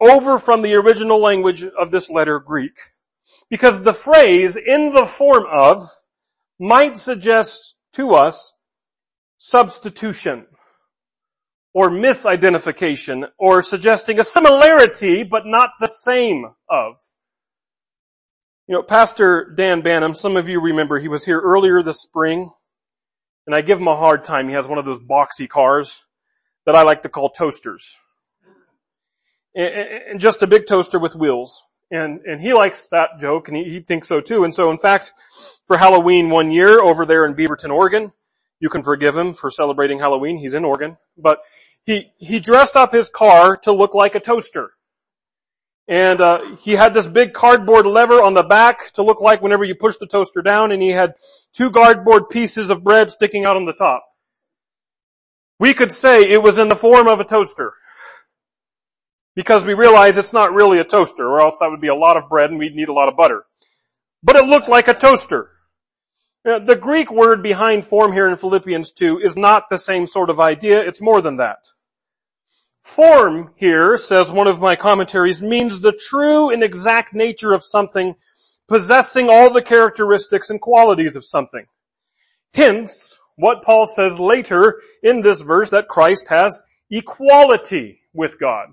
over 0.00 0.38
from 0.38 0.62
the 0.62 0.74
original 0.74 1.20
language 1.20 1.64
of 1.64 1.90
this 1.90 2.08
letter 2.08 2.38
Greek. 2.38 2.78
Because 3.50 3.82
the 3.82 3.92
phrase 3.92 4.56
in 4.56 4.92
the 4.92 5.06
form 5.06 5.44
of 5.50 5.88
might 6.58 6.96
suggest 6.98 7.73
to 7.94 8.14
us 8.14 8.54
substitution 9.36 10.46
or 11.72 11.90
misidentification 11.90 13.28
or 13.38 13.62
suggesting 13.62 14.18
a 14.18 14.24
similarity 14.24 15.24
but 15.24 15.44
not 15.44 15.70
the 15.80 15.88
same 15.88 16.46
of. 16.68 16.94
You 18.66 18.76
know, 18.76 18.82
Pastor 18.82 19.52
Dan 19.56 19.82
Banham, 19.82 20.16
some 20.16 20.36
of 20.36 20.48
you 20.48 20.60
remember 20.60 20.98
he 20.98 21.08
was 21.08 21.24
here 21.24 21.40
earlier 21.40 21.82
this 21.82 22.00
spring 22.00 22.50
and 23.46 23.54
I 23.54 23.60
give 23.60 23.78
him 23.78 23.88
a 23.88 23.96
hard 23.96 24.24
time. 24.24 24.48
He 24.48 24.54
has 24.54 24.66
one 24.66 24.78
of 24.78 24.84
those 24.84 25.00
boxy 25.00 25.48
cars 25.48 26.04
that 26.64 26.74
I 26.74 26.82
like 26.82 27.02
to 27.02 27.08
call 27.08 27.28
toasters. 27.28 27.96
And 29.54 30.18
just 30.18 30.42
a 30.42 30.46
big 30.46 30.66
toaster 30.66 30.98
with 30.98 31.14
wheels. 31.14 31.62
And, 31.90 32.20
and 32.20 32.40
he 32.40 32.54
likes 32.54 32.86
that 32.86 33.20
joke 33.20 33.48
and 33.48 33.56
he, 33.56 33.64
he 33.64 33.80
thinks 33.80 34.08
so 34.08 34.20
too. 34.20 34.44
And 34.44 34.54
so 34.54 34.70
in 34.70 34.78
fact, 34.78 35.12
for 35.66 35.76
Halloween 35.76 36.30
one 36.30 36.50
year 36.50 36.80
over 36.80 37.06
there 37.06 37.24
in 37.26 37.34
Beaverton, 37.34 37.70
Oregon, 37.70 38.12
you 38.58 38.68
can 38.68 38.82
forgive 38.82 39.16
him 39.16 39.34
for 39.34 39.50
celebrating 39.50 39.98
Halloween. 39.98 40.38
He's 40.38 40.54
in 40.54 40.64
Oregon. 40.64 40.96
But 41.16 41.40
he, 41.84 42.12
he 42.16 42.40
dressed 42.40 42.76
up 42.76 42.92
his 42.92 43.10
car 43.10 43.56
to 43.58 43.72
look 43.72 43.94
like 43.94 44.14
a 44.14 44.20
toaster. 44.20 44.70
And, 45.86 46.20
uh, 46.20 46.56
he 46.56 46.72
had 46.72 46.94
this 46.94 47.06
big 47.06 47.34
cardboard 47.34 47.84
lever 47.84 48.22
on 48.22 48.32
the 48.32 48.42
back 48.42 48.90
to 48.92 49.02
look 49.02 49.20
like 49.20 49.42
whenever 49.42 49.64
you 49.64 49.74
push 49.74 49.96
the 49.98 50.06
toaster 50.06 50.40
down 50.40 50.72
and 50.72 50.82
he 50.82 50.90
had 50.90 51.14
two 51.52 51.70
cardboard 51.70 52.30
pieces 52.30 52.70
of 52.70 52.82
bread 52.82 53.10
sticking 53.10 53.44
out 53.44 53.56
on 53.56 53.66
the 53.66 53.74
top. 53.74 54.04
We 55.60 55.74
could 55.74 55.92
say 55.92 56.22
it 56.24 56.42
was 56.42 56.58
in 56.58 56.68
the 56.68 56.76
form 56.76 57.06
of 57.06 57.20
a 57.20 57.24
toaster. 57.24 57.74
Because 59.34 59.66
we 59.66 59.74
realize 59.74 60.16
it's 60.16 60.32
not 60.32 60.54
really 60.54 60.78
a 60.78 60.84
toaster 60.84 61.26
or 61.26 61.40
else 61.40 61.58
that 61.60 61.70
would 61.70 61.80
be 61.80 61.88
a 61.88 61.94
lot 61.94 62.16
of 62.16 62.28
bread 62.28 62.50
and 62.50 62.58
we'd 62.58 62.74
need 62.74 62.88
a 62.88 62.92
lot 62.92 63.08
of 63.08 63.16
butter. 63.16 63.44
But 64.22 64.36
it 64.36 64.46
looked 64.46 64.68
like 64.68 64.88
a 64.88 64.94
toaster. 64.94 65.50
The 66.44 66.78
Greek 66.80 67.10
word 67.10 67.42
behind 67.42 67.84
form 67.84 68.12
here 68.12 68.28
in 68.28 68.36
Philippians 68.36 68.92
2 68.92 69.18
is 69.18 69.36
not 69.36 69.68
the 69.70 69.78
same 69.78 70.06
sort 70.06 70.28
of 70.28 70.38
idea, 70.38 70.80
it's 70.80 71.00
more 71.00 71.22
than 71.22 71.38
that. 71.38 71.58
Form 72.82 73.54
here, 73.56 73.96
says 73.96 74.30
one 74.30 74.46
of 74.46 74.60
my 74.60 74.76
commentaries, 74.76 75.40
means 75.40 75.80
the 75.80 75.92
true 75.92 76.50
and 76.50 76.62
exact 76.62 77.14
nature 77.14 77.54
of 77.54 77.64
something 77.64 78.14
possessing 78.68 79.30
all 79.30 79.50
the 79.50 79.62
characteristics 79.62 80.50
and 80.50 80.60
qualities 80.60 81.16
of 81.16 81.24
something. 81.24 81.64
Hence, 82.52 83.18
what 83.36 83.62
Paul 83.62 83.86
says 83.86 84.18
later 84.18 84.82
in 85.02 85.22
this 85.22 85.40
verse 85.40 85.70
that 85.70 85.88
Christ 85.88 86.28
has 86.28 86.62
equality 86.90 88.00
with 88.12 88.38
God. 88.38 88.68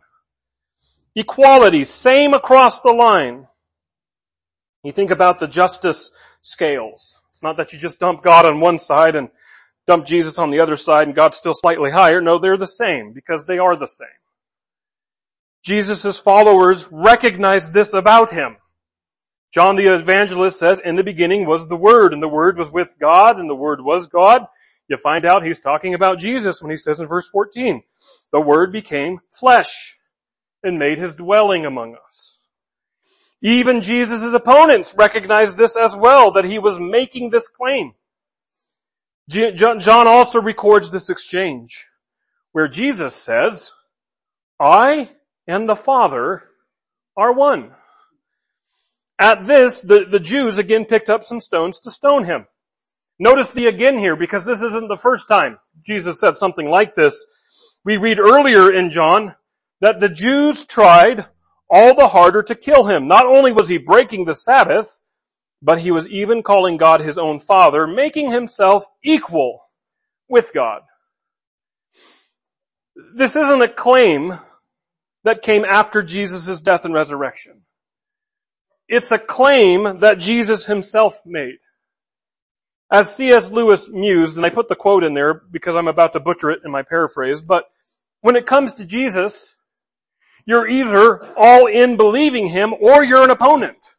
Equality, 1.16 1.84
same 1.84 2.34
across 2.34 2.82
the 2.82 2.92
line. 2.92 3.48
You 4.84 4.92
think 4.92 5.12
about 5.12 5.40
the 5.40 5.48
justice 5.48 6.12
scales. 6.42 7.22
It's 7.30 7.44
not 7.44 7.58
that 7.58 7.74
you 7.74 7.80
just 7.80 8.00
dump 8.00 8.24
God 8.24 8.46
on 8.46 8.60
one 8.60 8.80
side 8.80 9.16
and 9.16 9.30
dump 9.88 10.06
Jesus 10.06 10.38
on 10.38 10.52
the 10.52 10.60
other 10.60 10.76
side 10.76 11.08
and 11.08 11.16
God's 11.16 11.38
still 11.38 11.54
slightly 11.54 11.92
higher. 11.92 12.22
No, 12.22 12.40
they're 12.40 12.58
the 12.58 12.66
same 12.66 13.14
because 13.14 13.46
they 13.46 13.60
are 13.60 13.76
the 13.76 13.88
same. 13.88 14.08
Jesus' 15.64 16.18
followers 16.18 16.88
recognize 16.92 17.72
this 17.72 17.94
about 17.94 18.32
him. 18.32 18.58
John 19.54 19.76
the 19.76 19.94
evangelist 19.94 20.58
says, 20.58 20.80
in 20.80 20.96
the 20.96 21.04
beginning 21.04 21.46
was 21.46 21.68
the 21.68 21.76
Word, 21.76 22.14
and 22.14 22.24
the 22.24 22.30
Word 22.30 22.58
was 22.58 22.72
with 22.72 22.96
God, 23.00 23.38
and 23.38 23.50
the 23.50 23.56
Word 23.56 23.82
was 23.82 24.08
God. 24.08 24.46
You 24.88 24.98
find 24.98 25.26
out 25.26 25.44
he's 25.44 25.60
talking 25.60 25.94
about 25.94 26.20
Jesus 26.20 26.62
when 26.62 26.72
he 26.72 26.78
says 26.78 27.00
in 27.00 27.06
verse 27.06 27.30
14, 27.30 27.84
the 28.32 28.40
Word 28.40 28.72
became 28.72 29.20
flesh 29.30 30.00
and 30.64 30.78
made 30.78 30.98
his 30.98 31.16
dwelling 31.16 31.66
among 31.66 31.96
us. 31.96 32.38
Even 33.42 33.82
Jesus' 33.82 34.34
opponents 34.34 34.94
recognized 34.96 35.58
this 35.58 35.76
as 35.76 35.96
well, 35.96 36.32
that 36.34 36.46
he 36.46 36.60
was 36.60 36.80
making 36.80 37.30
this 37.30 37.48
claim. 37.48 37.94
John 39.28 40.08
also 40.08 40.42
records 40.42 40.92
this 40.92 41.10
exchange 41.10 41.88
where 42.52 42.68
Jesus 42.68 43.16
says, 43.16 43.72
I 44.60 45.10
and 45.48 45.68
the 45.68 45.76
Father 45.76 46.44
are 47.18 47.34
one. 47.34 47.72
At 49.18 49.46
this, 49.46 49.82
the, 49.82 50.06
the 50.06 50.20
Jews 50.20 50.58
again 50.58 50.86
picked 50.86 51.10
up 51.10 51.24
some 51.24 51.40
stones 51.40 51.80
to 51.80 51.92
stone 51.92 52.26
him. 52.26 52.48
Notice 53.20 53.52
the 53.52 53.68
again 53.68 53.98
here 53.98 54.16
because 54.16 54.46
this 54.46 54.62
isn't 54.62 54.88
the 54.88 54.98
first 54.98 55.28
time 55.28 55.60
Jesus 55.86 56.20
said 56.20 56.36
something 56.36 56.68
like 56.68 56.96
this. 56.96 57.26
We 57.86 57.98
read 57.98 58.20
earlier 58.20 58.72
in 58.72 58.92
John 58.92 59.36
that 59.82 60.00
the 60.00 60.10
Jews 60.10 60.66
tried 60.66 61.26
all 61.70 61.94
the 61.96 62.08
harder 62.08 62.44
to 62.44 62.56
kill 62.56 62.86
him. 62.86 63.08
Not 63.08 63.26
only 63.26 63.52
was 63.52 63.68
he 63.68 63.78
breaking 63.78 64.26
the 64.26 64.36
Sabbath, 64.36 65.02
but 65.62 65.80
he 65.80 65.92
was 65.92 66.08
even 66.08 66.44
calling 66.44 66.78
God 66.78 67.02
his 67.02 67.18
own 67.18 67.40
father, 67.40 67.86
making 67.86 68.32
himself 68.32 68.86
equal 69.04 69.64
with 70.30 70.52
God. 70.54 70.82
This 73.16 73.36
isn't 73.36 73.62
a 73.62 73.68
claim 73.68 74.34
that 75.24 75.42
came 75.42 75.66
after 75.66 76.02
Jesus' 76.02 76.62
death 76.62 76.86
and 76.86 76.94
resurrection. 76.94 77.62
It's 78.88 79.12
a 79.12 79.18
claim 79.18 80.00
that 80.00 80.20
Jesus 80.20 80.66
himself 80.66 81.22
made. 81.26 81.58
As 82.92 83.16
C.S. 83.16 83.50
Lewis 83.50 83.90
mused, 83.90 84.36
and 84.36 84.46
I 84.46 84.50
put 84.50 84.68
the 84.68 84.76
quote 84.76 85.04
in 85.04 85.14
there 85.14 85.34
because 85.34 85.76
I'm 85.76 85.88
about 85.88 86.14
to 86.14 86.20
butcher 86.20 86.52
it 86.52 86.60
in 86.66 86.72
my 86.72 86.82
paraphrase, 86.82 87.42
but 87.42 87.66
when 88.20 88.36
it 88.36 88.46
comes 88.46 88.74
to 88.76 88.86
Jesus, 88.86 89.56
you're 90.46 90.68
either 90.68 91.34
all 91.36 91.68
in 91.68 91.98
believing 91.98 92.48
him 92.48 92.74
or 92.74 93.04
you're 93.04 93.24
an 93.24 93.30
opponent. 93.30 93.96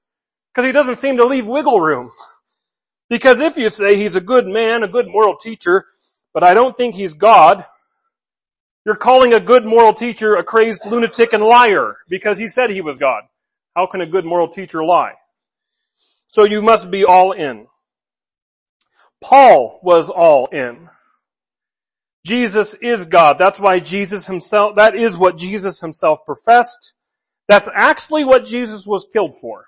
Because 0.53 0.67
he 0.67 0.73
doesn't 0.73 0.97
seem 0.97 1.17
to 1.17 1.25
leave 1.25 1.47
wiggle 1.47 1.81
room. 1.81 2.11
Because 3.09 3.41
if 3.41 3.57
you 3.57 3.71
say 3.71 3.97
he's 3.97 4.15
a 4.15 4.21
good 4.21 4.47
man, 4.47 4.83
a 4.83 4.89
good 4.89 5.07
moral 5.09 5.37
teacher, 5.37 5.87
but 6.33 6.43
I 6.43 6.55
don't 6.55 6.77
think 6.77 6.95
he's 6.95 7.15
God, 7.15 7.65
you're 8.85 8.97
calling 8.97 9.33
a 9.33 9.41
good 9.41 9.65
moral 9.65 9.95
teacher 9.95 10.35
a 10.37 10.43
crazed 10.43 10.85
lunatic 10.87 11.33
and 11.33 11.43
liar 11.43 11.95
because 12.09 12.39
he 12.39 12.47
said 12.47 12.71
he 12.71 12.81
was 12.81 12.99
God. 12.99 13.23
How 13.77 13.87
can 13.87 14.01
a 14.01 14.07
good 14.07 14.25
moral 14.25 14.49
teacher 14.49 14.85
lie? 14.85 15.15
So 16.29 16.45
you 16.45 16.63
must 16.63 16.91
be 16.91 17.05
all 17.05 17.33
in. 17.33 17.67
Paul 19.21 19.79
was 19.83 20.11
all 20.11 20.47
in. 20.47 20.89
Jesus 22.25 22.75
is 22.75 23.07
God. 23.07 23.37
That's 23.39 23.59
why 23.59 23.81
Jesus 23.81 24.27
himself, 24.27 24.77
that 24.77 24.95
is 24.95 25.17
what 25.17 25.37
Jesus 25.37 25.81
himself 25.81 26.21
professed. 26.25 26.95
That's 27.49 27.69
actually 27.75 28.25
what 28.25 28.47
Jesus 28.47 28.87
was 28.87 29.09
killed 29.13 29.35
for. 29.37 29.67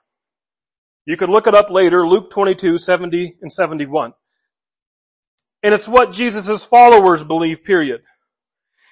You 1.06 1.16
could 1.16 1.28
look 1.28 1.46
it 1.46 1.54
up 1.54 1.70
later, 1.70 2.06
Luke 2.06 2.30
22, 2.30 2.78
70 2.78 3.36
and 3.42 3.52
71. 3.52 4.14
And 5.62 5.74
it's 5.74 5.88
what 5.88 6.12
Jesus' 6.12 6.64
followers 6.64 7.24
believe, 7.24 7.64
period. 7.64 8.02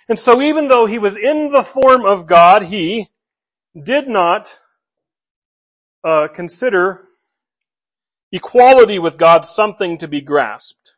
And 0.08 0.18
so 0.18 0.42
even 0.42 0.68
though 0.68 0.86
he 0.86 0.98
was 0.98 1.16
in 1.16 1.50
the 1.52 1.62
form 1.62 2.04
of 2.04 2.26
God, 2.26 2.64
he 2.64 3.08
did 3.80 4.08
not 4.08 4.58
uh, 6.04 6.28
consider 6.28 7.08
equality 8.32 8.98
with 8.98 9.16
God 9.16 9.44
something 9.44 9.98
to 9.98 10.08
be 10.08 10.20
grasped, 10.20 10.96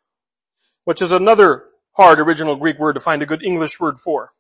which 0.85 1.03
is 1.03 1.13
another 1.13 1.65
hard 1.97 2.19
original 2.19 2.57
Greek 2.57 2.79
word 2.79 2.95
to 2.95 3.01
find 3.01 3.23
a 3.23 3.27
good 3.27 3.43
English 3.43 3.81
word 3.81 3.99
for. 3.99 4.31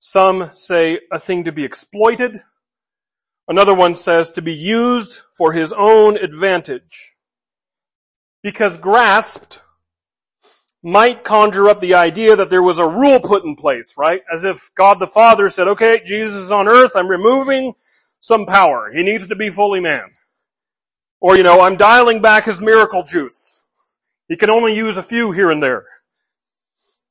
Some 0.00 0.50
say 0.52 1.00
a 1.10 1.18
thing 1.18 1.44
to 1.44 1.52
be 1.52 1.64
exploited. 1.64 2.40
Another 3.48 3.74
one 3.74 3.94
says 3.94 4.30
to 4.32 4.42
be 4.42 4.52
used 4.52 5.22
for 5.36 5.52
his 5.52 5.72
own 5.72 6.16
advantage. 6.16 7.14
Because 8.42 8.78
grasped 8.78 9.60
might 10.82 11.24
conjure 11.24 11.68
up 11.68 11.80
the 11.80 11.94
idea 11.94 12.36
that 12.36 12.50
there 12.50 12.62
was 12.62 12.78
a 12.78 12.86
rule 12.86 13.18
put 13.18 13.44
in 13.44 13.56
place, 13.56 13.94
right? 13.96 14.20
As 14.30 14.44
if 14.44 14.70
God 14.74 15.00
the 15.00 15.06
Father 15.06 15.48
said, 15.48 15.68
okay, 15.68 16.02
Jesus 16.04 16.34
is 16.34 16.50
on 16.50 16.68
earth, 16.68 16.92
I'm 16.94 17.08
removing 17.08 17.72
some 18.20 18.44
power. 18.44 18.92
He 18.92 19.02
needs 19.02 19.28
to 19.28 19.36
be 19.36 19.48
fully 19.48 19.80
man. 19.80 20.10
Or, 21.20 21.36
you 21.36 21.42
know, 21.42 21.62
I'm 21.62 21.76
dialing 21.76 22.20
back 22.20 22.44
his 22.44 22.60
miracle 22.60 23.02
juice. 23.02 23.64
He 24.28 24.36
can 24.36 24.50
only 24.50 24.74
use 24.74 24.98
a 24.98 25.02
few 25.02 25.32
here 25.32 25.50
and 25.50 25.62
there. 25.62 25.86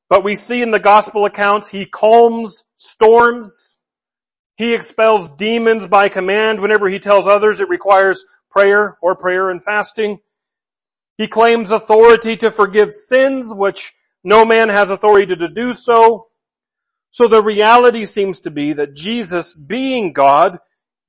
But 0.08 0.24
we 0.24 0.34
see 0.34 0.62
in 0.62 0.70
the 0.70 0.78
gospel 0.78 1.24
accounts, 1.24 1.70
he 1.70 1.86
calms 1.86 2.64
storms. 2.76 3.76
He 4.56 4.74
expels 4.74 5.30
demons 5.30 5.86
by 5.86 6.08
command 6.08 6.60
whenever 6.60 6.88
he 6.88 6.98
tells 6.98 7.26
others 7.26 7.60
it 7.60 7.68
requires 7.68 8.24
prayer 8.50 8.96
or 9.02 9.16
prayer 9.16 9.50
and 9.50 9.62
fasting. 9.62 10.18
He 11.16 11.26
claims 11.26 11.70
authority 11.70 12.36
to 12.38 12.50
forgive 12.50 12.92
sins, 12.92 13.48
which 13.50 13.94
no 14.22 14.44
man 14.44 14.68
has 14.68 14.90
authority 14.90 15.34
to 15.36 15.48
do 15.48 15.72
so. 15.72 16.28
So 17.10 17.28
the 17.28 17.42
reality 17.42 18.04
seems 18.04 18.40
to 18.40 18.50
be 18.50 18.72
that 18.72 18.94
Jesus, 18.94 19.54
being 19.54 20.12
God, 20.12 20.58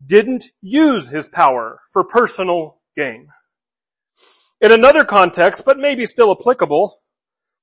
didn't 0.06 0.46
use 0.62 1.10
his 1.10 1.28
power 1.28 1.82
for 1.92 2.04
personal 2.04 2.80
gain. 2.96 3.30
In 4.62 4.72
another 4.72 5.04
context, 5.04 5.64
but 5.66 5.78
maybe 5.78 6.06
still 6.06 6.32
applicable, 6.32 7.02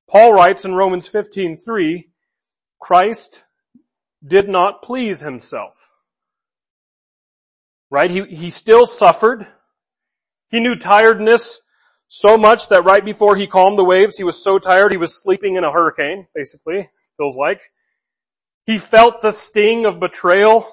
Paul 0.09 0.33
writes 0.33 0.65
in 0.65 0.75
Romans 0.75 1.09
15:3, 1.09 2.05
Christ 2.81 3.45
did 4.25 4.49
not 4.49 4.83
please 4.83 5.21
himself. 5.21 5.91
Right? 7.91 8.11
He, 8.11 8.25
he 8.25 8.51
still 8.51 8.87
suffered. 8.87 9.47
He 10.49 10.61
knew 10.61 10.77
tiredness 10.77 11.63
so 12.09 12.37
much 12.37 12.69
that 12.69 12.85
right 12.85 13.05
before 13.05 13.37
he 13.37 13.47
calmed 13.47 13.79
the 13.79 13.85
waves, 13.85 14.19
he 14.19 14.25
was 14.25 14.43
so 14.43 14.59
tired 14.59 14.93
he 14.93 14.99
was 14.99 15.21
sleeping 15.21 15.57
in 15.57 15.65
a 15.65 15.73
hurricane, 15.73 16.27
basically, 16.35 16.89
feels 17.17 17.37
like. 17.37 17.73
He 18.67 18.79
felt 18.79 19.23
the 19.23 19.33
sting 19.33 19.87
of 19.87 19.99
betrayal. 19.99 20.67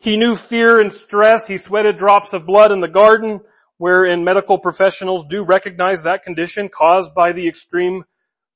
He 0.00 0.16
knew 0.16 0.34
fear 0.34 0.80
and 0.80 0.92
stress. 0.92 1.46
He 1.46 1.56
sweated 1.56 1.96
drops 1.96 2.32
of 2.32 2.44
blood 2.44 2.72
in 2.72 2.80
the 2.80 2.88
garden, 2.88 3.40
wherein 3.78 4.24
medical 4.24 4.58
professionals 4.58 5.24
do 5.26 5.44
recognize 5.44 6.02
that 6.02 6.22
condition 6.22 6.68
caused 6.68 7.14
by 7.14 7.32
the 7.32 7.48
extreme 7.48 8.04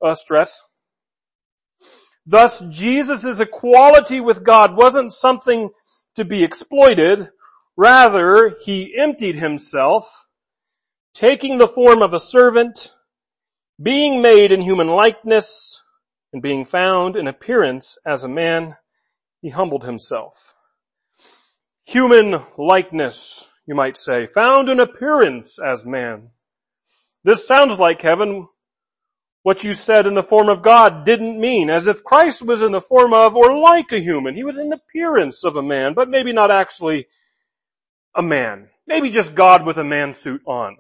uh, 0.04 0.14
stress. 0.14 0.62
Thus, 2.24 2.62
Jesus' 2.70 3.40
equality 3.40 4.20
with 4.20 4.44
God 4.44 4.76
wasn't 4.76 5.12
something 5.12 5.70
to 6.14 6.24
be 6.24 6.44
exploited. 6.44 7.30
Rather, 7.76 8.56
he 8.60 8.96
emptied 8.98 9.36
himself 9.36 10.26
taking 11.14 11.58
the 11.58 11.66
form 11.66 12.00
of 12.00 12.12
a 12.12 12.20
servant, 12.20 12.94
being 13.82 14.22
made 14.22 14.52
in 14.52 14.60
human 14.60 14.88
likeness, 14.88 15.82
and 16.32 16.42
being 16.42 16.64
found 16.64 17.16
in 17.16 17.26
appearance 17.26 17.98
as 18.06 18.22
a 18.22 18.28
man, 18.28 18.76
he 19.40 19.48
humbled 19.48 19.84
himself. 19.84 20.54
Human 21.86 22.44
likeness, 22.56 23.50
you 23.68 23.74
might 23.74 23.98
say, 23.98 24.26
found 24.26 24.70
an 24.70 24.80
appearance 24.80 25.58
as 25.58 25.84
man. 25.84 26.30
This 27.22 27.46
sounds 27.46 27.78
like, 27.78 27.98
Kevin, 27.98 28.48
what 29.42 29.62
you 29.62 29.74
said 29.74 30.06
in 30.06 30.14
the 30.14 30.22
form 30.22 30.48
of 30.48 30.62
God 30.62 31.04
didn't 31.04 31.38
mean, 31.38 31.68
as 31.68 31.86
if 31.86 32.02
Christ 32.02 32.40
was 32.40 32.62
in 32.62 32.72
the 32.72 32.80
form 32.80 33.12
of 33.12 33.36
or 33.36 33.58
like 33.58 33.92
a 33.92 34.00
human. 34.00 34.34
He 34.34 34.42
was 34.42 34.56
in 34.56 34.72
appearance 34.72 35.44
of 35.44 35.56
a 35.56 35.62
man, 35.62 35.92
but 35.92 36.08
maybe 36.08 36.32
not 36.32 36.50
actually 36.50 37.08
a 38.14 38.22
man. 38.22 38.70
Maybe 38.86 39.10
just 39.10 39.34
God 39.34 39.66
with 39.66 39.76
a 39.76 39.84
man 39.84 40.14
suit 40.14 40.40
on. 40.46 40.78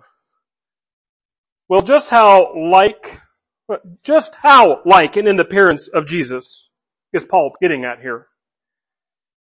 Well, 1.68 1.82
just 1.82 2.08
how 2.08 2.56
like, 2.56 3.20
just 4.02 4.34
how 4.36 4.80
like 4.86 5.16
and 5.16 5.28
in 5.28 5.36
the 5.36 5.42
appearance 5.42 5.88
of 5.88 6.06
Jesus 6.06 6.70
is 7.12 7.22
Paul 7.22 7.52
getting 7.60 7.84
at 7.84 8.00
here. 8.00 8.28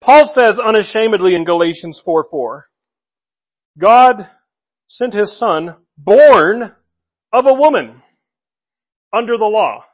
Paul 0.00 0.26
says 0.26 0.58
unashamedly 0.58 1.34
in 1.34 1.44
Galatians 1.44 1.98
4 1.98 2.24
4, 2.30 2.64
God 3.78 4.26
sent 4.88 5.12
his 5.12 5.36
son 5.36 5.76
born 5.96 6.74
of 7.32 7.46
a 7.46 7.54
woman 7.54 8.02
under 9.12 9.38
the 9.38 9.44
law. 9.44 9.84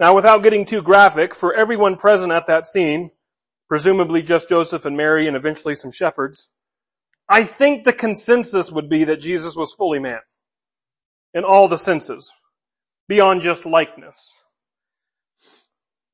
Now 0.00 0.14
without 0.14 0.42
getting 0.42 0.64
too 0.64 0.82
graphic, 0.82 1.34
for 1.34 1.54
everyone 1.54 1.96
present 1.96 2.32
at 2.32 2.48
that 2.48 2.66
scene, 2.66 3.12
presumably 3.68 4.22
just 4.22 4.48
Joseph 4.48 4.84
and 4.84 4.96
Mary 4.96 5.28
and 5.28 5.36
eventually 5.36 5.74
some 5.74 5.92
shepherds, 5.92 6.48
I 7.28 7.44
think 7.44 7.84
the 7.84 7.92
consensus 7.92 8.70
would 8.70 8.88
be 8.88 9.04
that 9.04 9.20
Jesus 9.20 9.54
was 9.56 9.72
fully 9.72 9.98
man 9.98 10.20
in 11.32 11.44
all 11.44 11.68
the 11.68 11.78
senses, 11.78 12.32
beyond 13.08 13.40
just 13.40 13.66
likeness. 13.66 14.32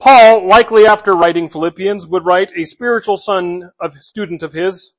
Paul, 0.00 0.48
likely 0.48 0.86
after 0.86 1.12
writing 1.12 1.48
Philippians, 1.48 2.06
would 2.06 2.24
write 2.24 2.52
a 2.56 2.64
spiritual 2.64 3.16
son 3.16 3.70
of 3.80 3.92
student 3.94 4.42
of 4.42 4.52
his, 4.52 4.94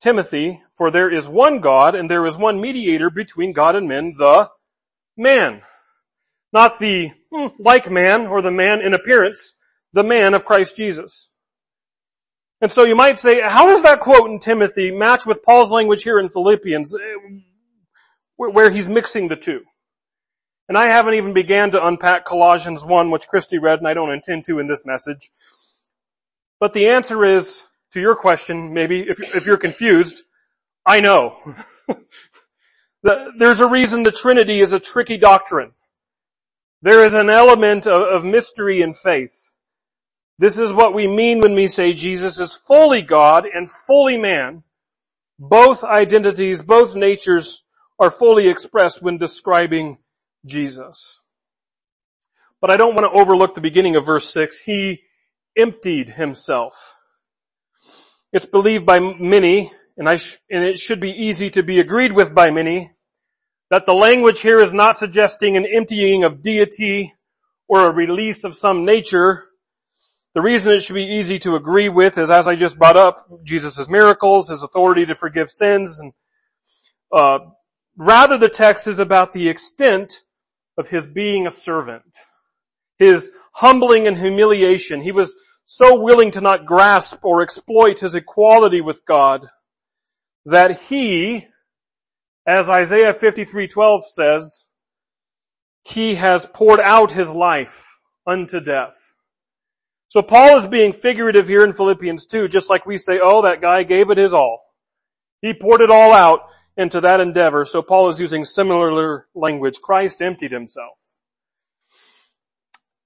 Timothy, 0.00 0.62
for 0.74 0.90
there 0.90 1.12
is 1.12 1.26
one 1.26 1.60
God 1.60 1.94
and 1.94 2.08
there 2.08 2.24
is 2.26 2.36
one 2.36 2.60
mediator 2.60 3.10
between 3.10 3.52
God 3.52 3.74
and 3.74 3.88
men, 3.88 4.14
the 4.16 4.50
man. 5.16 5.62
Not 6.52 6.78
the 6.78 7.10
hmm, 7.32 7.48
like 7.58 7.90
man 7.90 8.26
or 8.26 8.40
the 8.42 8.50
man 8.50 8.80
in 8.80 8.94
appearance, 8.94 9.54
the 9.92 10.04
man 10.04 10.34
of 10.34 10.44
Christ 10.44 10.76
Jesus. 10.76 11.28
And 12.60 12.72
so 12.72 12.84
you 12.84 12.96
might 12.96 13.18
say, 13.18 13.40
how 13.40 13.66
does 13.66 13.82
that 13.82 14.00
quote 14.00 14.30
in 14.30 14.40
Timothy 14.40 14.90
match 14.90 15.26
with 15.26 15.42
Paul's 15.44 15.70
language 15.70 16.02
here 16.02 16.18
in 16.18 16.28
Philippians? 16.28 16.94
where 18.38 18.70
he's 18.70 18.88
mixing 18.88 19.28
the 19.28 19.36
two. 19.36 19.62
And 20.68 20.78
I 20.78 20.86
haven't 20.86 21.14
even 21.14 21.34
began 21.34 21.72
to 21.72 21.84
unpack 21.84 22.24
Colossians 22.24 22.84
1, 22.84 23.10
which 23.10 23.26
Christy 23.26 23.58
read, 23.58 23.78
and 23.78 23.88
I 23.88 23.94
don't 23.94 24.12
intend 24.12 24.44
to 24.44 24.58
in 24.58 24.68
this 24.68 24.86
message. 24.86 25.30
But 26.60 26.72
the 26.72 26.88
answer 26.88 27.24
is, 27.24 27.64
to 27.92 28.00
your 28.00 28.16
question, 28.16 28.72
maybe, 28.72 29.00
if, 29.00 29.20
if 29.34 29.46
you're 29.46 29.56
confused, 29.56 30.22
I 30.84 31.00
know. 31.00 31.36
There's 33.02 33.60
a 33.60 33.68
reason 33.68 34.02
the 34.02 34.12
Trinity 34.12 34.60
is 34.60 34.72
a 34.72 34.80
tricky 34.80 35.16
doctrine. 35.16 35.72
There 36.82 37.04
is 37.04 37.14
an 37.14 37.30
element 37.30 37.86
of, 37.86 38.02
of 38.02 38.24
mystery 38.24 38.82
in 38.82 38.94
faith. 38.94 39.52
This 40.38 40.58
is 40.58 40.72
what 40.72 40.94
we 40.94 41.08
mean 41.08 41.40
when 41.40 41.54
we 41.54 41.66
say 41.66 41.92
Jesus 41.92 42.38
is 42.38 42.54
fully 42.54 43.02
God 43.02 43.44
and 43.46 43.70
fully 43.70 44.16
man. 44.16 44.62
Both 45.38 45.82
identities, 45.82 46.62
both 46.62 46.94
natures 46.94 47.64
are 47.98 48.10
fully 48.10 48.48
expressed 48.48 49.02
when 49.02 49.18
describing 49.18 49.98
Jesus. 50.44 51.20
But 52.60 52.70
I 52.70 52.76
don't 52.76 52.94
want 52.94 53.04
to 53.10 53.18
overlook 53.18 53.54
the 53.54 53.60
beginning 53.60 53.96
of 53.96 54.06
verse 54.06 54.32
6. 54.32 54.60
He 54.60 55.02
emptied 55.56 56.10
himself. 56.10 56.97
It's 58.32 58.46
believed 58.46 58.84
by 58.86 58.98
many, 58.98 59.70
and, 59.96 60.20
sh- 60.20 60.36
and 60.50 60.64
it 60.64 60.78
should 60.78 61.00
be 61.00 61.10
easy 61.10 61.50
to 61.50 61.62
be 61.62 61.80
agreed 61.80 62.12
with 62.12 62.34
by 62.34 62.50
many, 62.50 62.90
that 63.70 63.86
the 63.86 63.92
language 63.92 64.40
here 64.40 64.60
is 64.60 64.72
not 64.72 64.96
suggesting 64.96 65.56
an 65.56 65.66
emptying 65.66 66.24
of 66.24 66.42
deity 66.42 67.12
or 67.68 67.86
a 67.86 67.92
release 67.92 68.44
of 68.44 68.54
some 68.54 68.84
nature. 68.84 69.46
The 70.34 70.42
reason 70.42 70.72
it 70.72 70.82
should 70.82 70.94
be 70.94 71.04
easy 71.04 71.38
to 71.40 71.56
agree 71.56 71.88
with 71.88 72.18
is, 72.18 72.30
as 72.30 72.46
I 72.46 72.54
just 72.54 72.78
brought 72.78 72.96
up, 72.96 73.28
Jesus' 73.44 73.88
miracles, 73.88 74.50
His 74.50 74.62
authority 74.62 75.06
to 75.06 75.14
forgive 75.14 75.50
sins, 75.50 75.98
and 75.98 76.12
uh, 77.12 77.38
Rather, 77.98 78.38
the 78.38 78.48
text 78.48 78.86
is 78.86 79.00
about 79.00 79.32
the 79.32 79.48
extent 79.48 80.22
of 80.78 80.88
his 80.88 81.04
being 81.04 81.48
a 81.48 81.50
servant. 81.50 82.16
His 82.96 83.32
humbling 83.54 84.06
and 84.06 84.16
humiliation. 84.16 85.00
He 85.00 85.10
was 85.10 85.36
so 85.70 86.00
willing 86.00 86.30
to 86.30 86.40
not 86.40 86.64
grasp 86.64 87.18
or 87.22 87.42
exploit 87.42 88.00
his 88.00 88.14
equality 88.14 88.80
with 88.80 89.04
God 89.04 89.46
that 90.46 90.80
he, 90.80 91.46
as 92.46 92.70
Isaiah 92.70 93.12
53:12 93.12 94.02
says, 94.02 94.64
he 95.84 96.14
has 96.14 96.46
poured 96.46 96.80
out 96.80 97.12
his 97.12 97.34
life 97.34 98.00
unto 98.26 98.60
death. 98.60 99.12
So 100.08 100.22
Paul 100.22 100.56
is 100.56 100.66
being 100.66 100.94
figurative 100.94 101.46
here 101.48 101.64
in 101.64 101.74
Philippians 101.74 102.26
2, 102.26 102.48
just 102.48 102.70
like 102.70 102.86
we 102.86 102.96
say, 102.96 103.20
oh, 103.22 103.42
that 103.42 103.60
guy 103.60 103.82
gave 103.82 104.08
it 104.08 104.16
his 104.16 104.32
all. 104.32 104.62
He 105.42 105.52
poured 105.52 105.82
it 105.82 105.90
all 105.90 106.14
out 106.14 106.48
into 106.78 106.98
that 107.02 107.20
endeavor. 107.20 107.66
So 107.66 107.82
Paul 107.82 108.08
is 108.08 108.18
using 108.18 108.46
similar 108.46 109.26
language. 109.34 109.82
Christ 109.82 110.22
emptied 110.22 110.52
himself. 110.52 110.96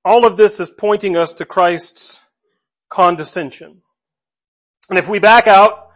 All 0.04 0.24
of 0.24 0.36
this 0.36 0.60
is 0.60 0.70
pointing 0.70 1.16
us 1.16 1.32
to 1.34 1.44
Christ's 1.44 2.20
condescension. 2.92 3.82
And 4.90 4.98
if 4.98 5.08
we 5.08 5.18
back 5.18 5.46
out, 5.46 5.88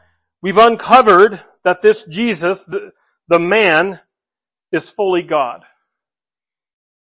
we've 0.42 0.56
uncovered 0.56 1.40
that 1.62 1.82
this 1.82 2.04
Jesus, 2.04 2.64
the, 2.64 2.92
the 3.28 3.38
man, 3.38 4.00
is 4.72 4.88
fully 4.88 5.22
God. 5.22 5.64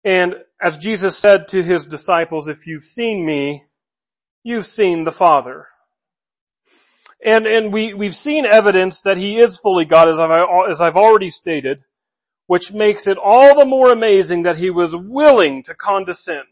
And 0.03 0.35
as 0.61 0.77
Jesus 0.77 1.17
said 1.17 1.47
to 1.49 1.63
his 1.63 1.87
disciples, 1.87 2.47
if 2.47 2.67
you've 2.67 2.83
seen 2.83 3.25
me, 3.25 3.63
you've 4.43 4.67
seen 4.67 5.05
the 5.05 5.11
Father. 5.11 5.67
And, 7.25 7.47
and 7.47 7.73
we, 7.73 7.93
we've 7.93 8.15
seen 8.15 8.45
evidence 8.45 9.01
that 9.01 9.17
he 9.17 9.39
is 9.39 9.57
fully 9.57 9.85
God 9.85 10.09
as 10.09 10.19
I've, 10.19 10.31
as 10.69 10.81
I've 10.81 10.97
already 10.97 11.29
stated, 11.29 11.83
which 12.47 12.73
makes 12.73 13.07
it 13.07 13.17
all 13.17 13.57
the 13.57 13.65
more 13.65 13.91
amazing 13.91 14.43
that 14.43 14.57
he 14.57 14.69
was 14.69 14.95
willing 14.95 15.63
to 15.63 15.73
condescend. 15.73 16.45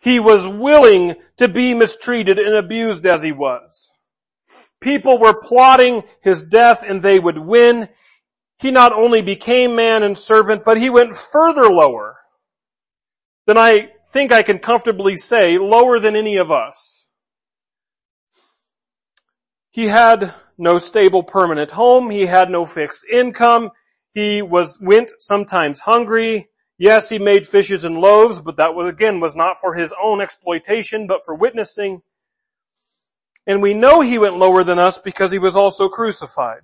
He 0.00 0.18
was 0.18 0.48
willing 0.48 1.16
to 1.36 1.48
be 1.48 1.74
mistreated 1.74 2.38
and 2.38 2.56
abused 2.56 3.04
as 3.04 3.22
he 3.22 3.32
was. 3.32 3.92
People 4.80 5.18
were 5.18 5.38
plotting 5.38 6.02
his 6.22 6.44
death 6.44 6.82
and 6.86 7.02
they 7.02 7.18
would 7.18 7.38
win. 7.38 7.88
He 8.58 8.70
not 8.70 8.92
only 8.92 9.20
became 9.20 9.76
man 9.76 10.02
and 10.02 10.16
servant, 10.16 10.62
but 10.64 10.78
he 10.78 10.88
went 10.88 11.16
further 11.16 11.68
lower 11.68 12.16
than 13.46 13.58
I 13.58 13.90
think 14.12 14.32
I 14.32 14.42
can 14.42 14.58
comfortably 14.58 15.16
say, 15.16 15.58
lower 15.58 16.00
than 16.00 16.16
any 16.16 16.36
of 16.38 16.50
us. 16.50 17.06
He 19.70 19.86
had 19.86 20.32
no 20.58 20.78
stable 20.78 21.22
permanent 21.22 21.70
home. 21.70 22.10
He 22.10 22.26
had 22.26 22.50
no 22.50 22.66
fixed 22.66 23.04
income. 23.10 23.70
He 24.14 24.42
was, 24.42 24.78
went 24.80 25.12
sometimes 25.20 25.80
hungry. 25.80 26.48
Yes, 26.80 27.10
he 27.10 27.18
made 27.18 27.46
fishes 27.46 27.84
and 27.84 27.98
loaves, 27.98 28.40
but 28.40 28.56
that 28.56 28.74
was 28.74 28.86
again 28.86 29.20
was 29.20 29.36
not 29.36 29.60
for 29.60 29.74
his 29.74 29.92
own 30.02 30.22
exploitation, 30.22 31.06
but 31.06 31.26
for 31.26 31.34
witnessing. 31.34 32.00
And 33.46 33.60
we 33.60 33.74
know 33.74 34.00
he 34.00 34.18
went 34.18 34.38
lower 34.38 34.64
than 34.64 34.78
us 34.78 34.96
because 34.96 35.30
he 35.30 35.38
was 35.38 35.54
also 35.54 35.90
crucified. 35.90 36.62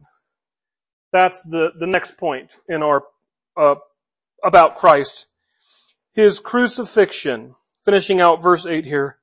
That's 1.12 1.42
the, 1.42 1.72
the 1.78 1.86
next 1.86 2.16
point 2.16 2.56
in 2.66 2.82
our, 2.82 3.02
uh, 3.58 3.74
about 4.42 4.76
Christ. 4.76 5.26
His 6.14 6.38
crucifixion, 6.38 7.54
finishing 7.84 8.18
out 8.18 8.42
verse 8.42 8.64
8 8.64 8.86
here, 8.86 9.18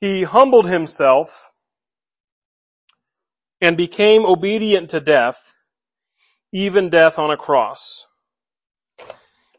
he 0.00 0.24
humbled 0.24 0.66
himself 0.68 1.52
and 3.60 3.76
became 3.76 4.26
obedient 4.26 4.90
to 4.90 4.98
death, 4.98 5.54
even 6.52 6.90
death 6.90 7.20
on 7.20 7.30
a 7.30 7.36
cross. 7.36 8.06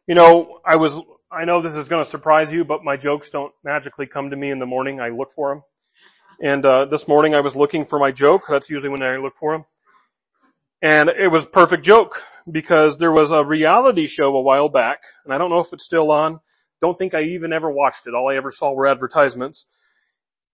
You 0.08 0.14
know, 0.14 0.60
I 0.64 0.76
was, 0.76 1.00
I 1.32 1.46
know 1.46 1.62
this 1.62 1.76
is 1.76 1.90
going 1.90 2.04
to 2.04 2.10
surprise 2.10 2.52
you, 2.52 2.64
but 2.64 2.84
my 2.84 2.96
jokes 2.96 3.30
don't 3.30 3.52
magically 3.64 4.06
come 4.06 4.30
to 4.30 4.36
me 4.36 4.52
in 4.52 4.60
the 4.60 4.68
morning. 4.68 5.02
I 5.02 5.10
look 5.10 5.32
for 5.32 5.50
them. 5.50 5.64
And 6.40 6.64
uh, 6.64 6.86
this 6.86 7.08
morning 7.08 7.34
I 7.34 7.40
was 7.40 7.56
looking 7.56 7.86
for 7.86 7.98
my 7.98 8.12
joke. 8.12 8.44
That's 8.48 8.70
usually 8.70 8.92
when 8.92 9.02
I 9.02 9.18
look 9.18 9.36
for 9.36 9.54
them. 9.54 9.66
And 10.80 11.10
it 11.10 11.32
was 11.32 11.46
a 11.46 11.50
perfect 11.50 11.84
joke 11.84 12.22
because 12.52 13.00
there 13.00 13.12
was 13.12 13.32
a 13.32 13.44
reality 13.44 14.06
show 14.06 14.36
a 14.36 14.42
while 14.42 14.70
back, 14.70 15.00
and 15.24 15.34
I 15.34 15.40
don't 15.40 15.50
know 15.50 15.60
if 15.60 15.74
it's 15.74 15.86
still 15.86 16.12
on. 16.12 16.40
Don't 16.82 16.98
think 16.98 17.16
I 17.16 17.22
even 17.22 17.52
ever 17.52 17.72
watched 17.72 18.06
it. 18.06 18.14
All 18.14 18.30
I 18.30 18.36
ever 18.36 18.52
saw 18.52 18.74
were 18.74 18.86
advertisements. 18.86 19.66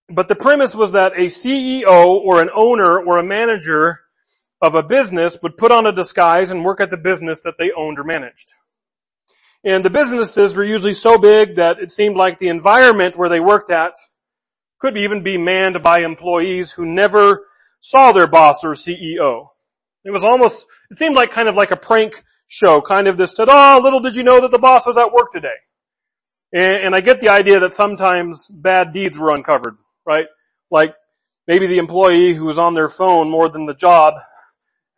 But 0.07 0.29
the 0.29 0.35
premise 0.35 0.73
was 0.73 0.93
that 0.93 1.13
a 1.13 1.25
CEO 1.25 2.05
or 2.05 2.41
an 2.41 2.49
owner 2.55 3.03
or 3.03 3.17
a 3.17 3.23
manager 3.23 3.99
of 4.61 4.75
a 4.75 4.83
business 4.83 5.37
would 5.43 5.57
put 5.57 5.71
on 5.71 5.85
a 5.85 5.91
disguise 5.91 6.51
and 6.51 6.63
work 6.63 6.79
at 6.79 6.91
the 6.91 6.97
business 6.97 7.41
that 7.41 7.55
they 7.59 7.73
owned 7.73 7.99
or 7.99 8.05
managed. 8.05 8.53
And 9.63 9.85
the 9.85 9.89
businesses 9.89 10.55
were 10.55 10.63
usually 10.63 10.93
so 10.93 11.17
big 11.17 11.57
that 11.57 11.79
it 11.79 11.91
seemed 11.91 12.15
like 12.15 12.39
the 12.39 12.49
environment 12.49 13.15
where 13.15 13.29
they 13.29 13.39
worked 13.39 13.71
at 13.71 13.93
could 14.79 14.97
even 14.97 15.21
be 15.21 15.37
manned 15.37 15.83
by 15.83 15.99
employees 15.99 16.71
who 16.71 16.85
never 16.85 17.45
saw 17.79 18.11
their 18.11 18.27
boss 18.27 18.63
or 18.63 18.73
CEO. 18.73 19.47
It 20.03 20.11
was 20.11 20.23
almost, 20.23 20.65
it 20.89 20.97
seemed 20.97 21.15
like 21.15 21.31
kind 21.31 21.47
of 21.47 21.55
like 21.55 21.69
a 21.69 21.75
prank 21.75 22.23
show, 22.47 22.81
kind 22.81 23.07
of 23.07 23.17
this, 23.17 23.33
ta-da, 23.33 23.77
little 23.77 23.99
did 23.99 24.15
you 24.15 24.23
know 24.23 24.41
that 24.41 24.51
the 24.51 24.57
boss 24.57 24.87
was 24.87 24.97
at 24.97 25.13
work 25.13 25.31
today. 25.31 25.49
And, 26.51 26.85
and 26.85 26.95
I 26.95 27.01
get 27.01 27.21
the 27.21 27.29
idea 27.29 27.59
that 27.59 27.75
sometimes 27.75 28.47
bad 28.47 28.93
deeds 28.93 29.19
were 29.19 29.33
uncovered 29.33 29.77
right? 30.05 30.27
Like 30.69 30.95
maybe 31.47 31.67
the 31.67 31.77
employee 31.77 32.33
who 32.33 32.45
was 32.45 32.57
on 32.57 32.73
their 32.73 32.89
phone 32.89 33.29
more 33.29 33.49
than 33.49 33.65
the 33.65 33.73
job 33.73 34.15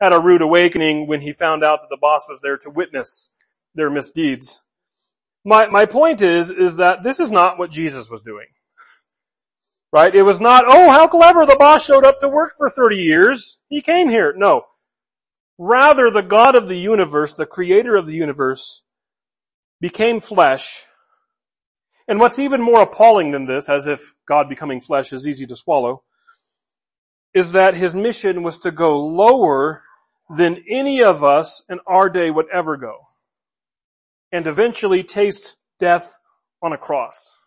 had 0.02 0.13
a 0.13 0.19
rude 0.19 0.41
awakening 0.41 1.08
when 1.08 1.21
he 1.21 1.34
found 1.34 1.63
out 1.63 1.80
that 1.82 1.89
the 1.89 1.97
boss 1.99 2.26
was 2.28 2.39
there 2.41 2.58
to 2.58 2.69
witness 2.69 3.30
their 3.76 3.90
misdeeds. 3.90 4.60
My, 5.46 5.68
my 5.68 5.86
point 5.86 6.22
is, 6.22 6.50
is 6.50 6.78
that 6.78 7.04
this 7.04 7.20
is 7.20 7.32
not 7.32 7.60
what 7.60 7.72
Jesus 7.72 8.10
was 8.10 8.22
doing. 8.22 8.48
Right? 9.92 10.16
It 10.16 10.24
was 10.24 10.42
not, 10.42 10.64
oh, 10.66 10.90
how 10.90 11.08
clever 11.08 11.46
the 11.46 11.56
boss 11.58 11.86
showed 11.86 12.04
up 12.04 12.20
to 12.22 12.30
work 12.30 12.54
for 12.58 12.70
30 12.70 12.96
years. 12.98 13.58
He 13.70 13.82
came 13.82 14.10
here. 14.10 14.34
No. 14.36 14.64
Rather, 15.58 16.10
the 16.10 16.24
God 16.24 16.56
of 16.56 16.68
the 16.68 16.78
universe, 16.78 17.36
the 17.36 17.46
creator 17.46 17.96
of 17.96 18.08
the 18.08 18.14
universe, 18.14 18.84
became 19.80 20.20
flesh 20.20 20.86
and 22.08 22.20
what's 22.20 22.40
even 22.40 22.62
more 22.62 22.82
appalling 22.82 23.32
than 23.32 23.46
this, 23.46 23.70
as 23.70 23.88
if 23.88 24.14
God 24.28 24.50
becoming 24.50 24.82
flesh 24.82 25.14
is 25.14 25.26
easy 25.26 25.46
to 25.48 25.56
swallow, 25.56 26.04
is 27.34 27.54
that 27.54 27.76
his 27.76 27.96
mission 27.96 28.44
was 28.44 28.58
to 28.60 28.72
go 28.72 29.00
lower 29.06 29.84
than 30.30 30.64
any 30.70 31.02
of 31.02 31.24
us 31.24 31.64
in 31.70 31.80
our 31.88 32.10
day 32.10 32.30
would 32.30 32.48
ever 32.54 32.78
go. 32.78 33.08
And 34.34 34.48
eventually 34.48 35.04
taste 35.04 35.56
death 35.80 36.17
on 36.62 36.74
a 36.74 36.78
cross. 36.78 37.38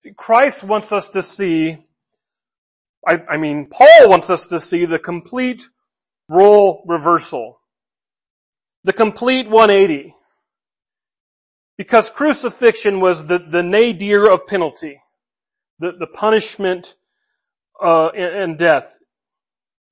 See, 0.00 0.12
Christ 0.16 0.64
wants 0.64 0.92
us 0.92 1.10
to 1.10 1.20
see, 1.20 1.76
I, 3.06 3.18
I 3.28 3.36
mean, 3.36 3.68
Paul 3.70 4.08
wants 4.08 4.30
us 4.30 4.46
to 4.48 4.58
see 4.58 4.86
the 4.86 4.98
complete 4.98 5.68
role 6.28 6.82
reversal. 6.86 7.60
The 8.84 8.94
complete 8.94 9.48
180. 9.48 10.14
Because 11.76 12.08
crucifixion 12.08 13.00
was 13.00 13.26
the, 13.26 13.38
the 13.38 13.62
nadir 13.62 14.30
of 14.30 14.46
penalty, 14.46 15.00
the, 15.78 15.92
the 15.92 16.06
punishment 16.06 16.94
uh, 17.82 18.08
and, 18.08 18.36
and 18.36 18.58
death. 18.58 18.98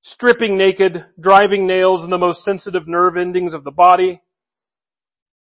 Stripping 0.01 0.57
naked, 0.57 1.05
driving 1.19 1.67
nails 1.67 2.03
in 2.03 2.09
the 2.09 2.17
most 2.17 2.43
sensitive 2.43 2.87
nerve 2.87 3.17
endings 3.17 3.53
of 3.53 3.63
the 3.63 3.71
body. 3.71 4.21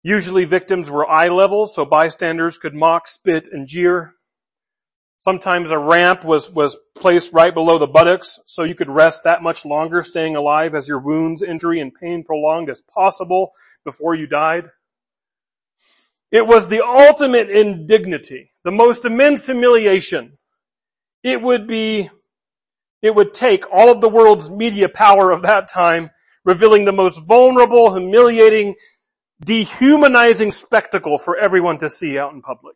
Usually 0.03 0.45
victims 0.45 0.89
were 0.89 1.09
eye 1.09 1.29
level, 1.29 1.67
so 1.67 1.85
bystanders 1.85 2.57
could 2.57 2.73
mock, 2.73 3.07
spit, 3.07 3.47
and 3.51 3.67
jeer. 3.67 4.15
Sometimes 5.19 5.69
a 5.69 5.77
ramp 5.77 6.25
was, 6.25 6.49
was 6.49 6.79
placed 6.95 7.31
right 7.31 7.53
below 7.53 7.77
the 7.77 7.85
buttocks, 7.85 8.39
so 8.47 8.63
you 8.63 8.73
could 8.73 8.89
rest 8.89 9.23
that 9.23 9.43
much 9.43 9.63
longer 9.65 10.01
staying 10.01 10.35
alive 10.35 10.73
as 10.73 10.87
your 10.87 10.97
wounds, 10.97 11.43
injury, 11.43 11.79
and 11.79 11.93
pain 11.93 12.23
prolonged 12.23 12.71
as 12.71 12.81
possible 12.81 13.51
before 13.85 14.15
you 14.15 14.25
died. 14.25 14.65
It 16.31 16.47
was 16.47 16.67
the 16.67 16.83
ultimate 16.83 17.51
indignity, 17.51 18.49
the 18.63 18.71
most 18.71 19.05
immense 19.05 19.45
humiliation. 19.45 20.39
It 21.21 21.39
would 21.39 21.67
be, 21.67 22.09
it 23.03 23.13
would 23.13 23.35
take 23.35 23.71
all 23.71 23.91
of 23.91 24.01
the 24.01 24.09
world's 24.09 24.49
media 24.49 24.89
power 24.89 25.29
of 25.29 25.43
that 25.43 25.69
time, 25.69 26.09
revealing 26.43 26.85
the 26.85 26.91
most 26.91 27.19
vulnerable, 27.27 27.95
humiliating, 27.95 28.73
dehumanizing 29.43 30.51
spectacle 30.51 31.17
for 31.17 31.37
everyone 31.37 31.79
to 31.79 31.89
see 31.89 32.17
out 32.17 32.33
in 32.33 32.41
public. 32.41 32.75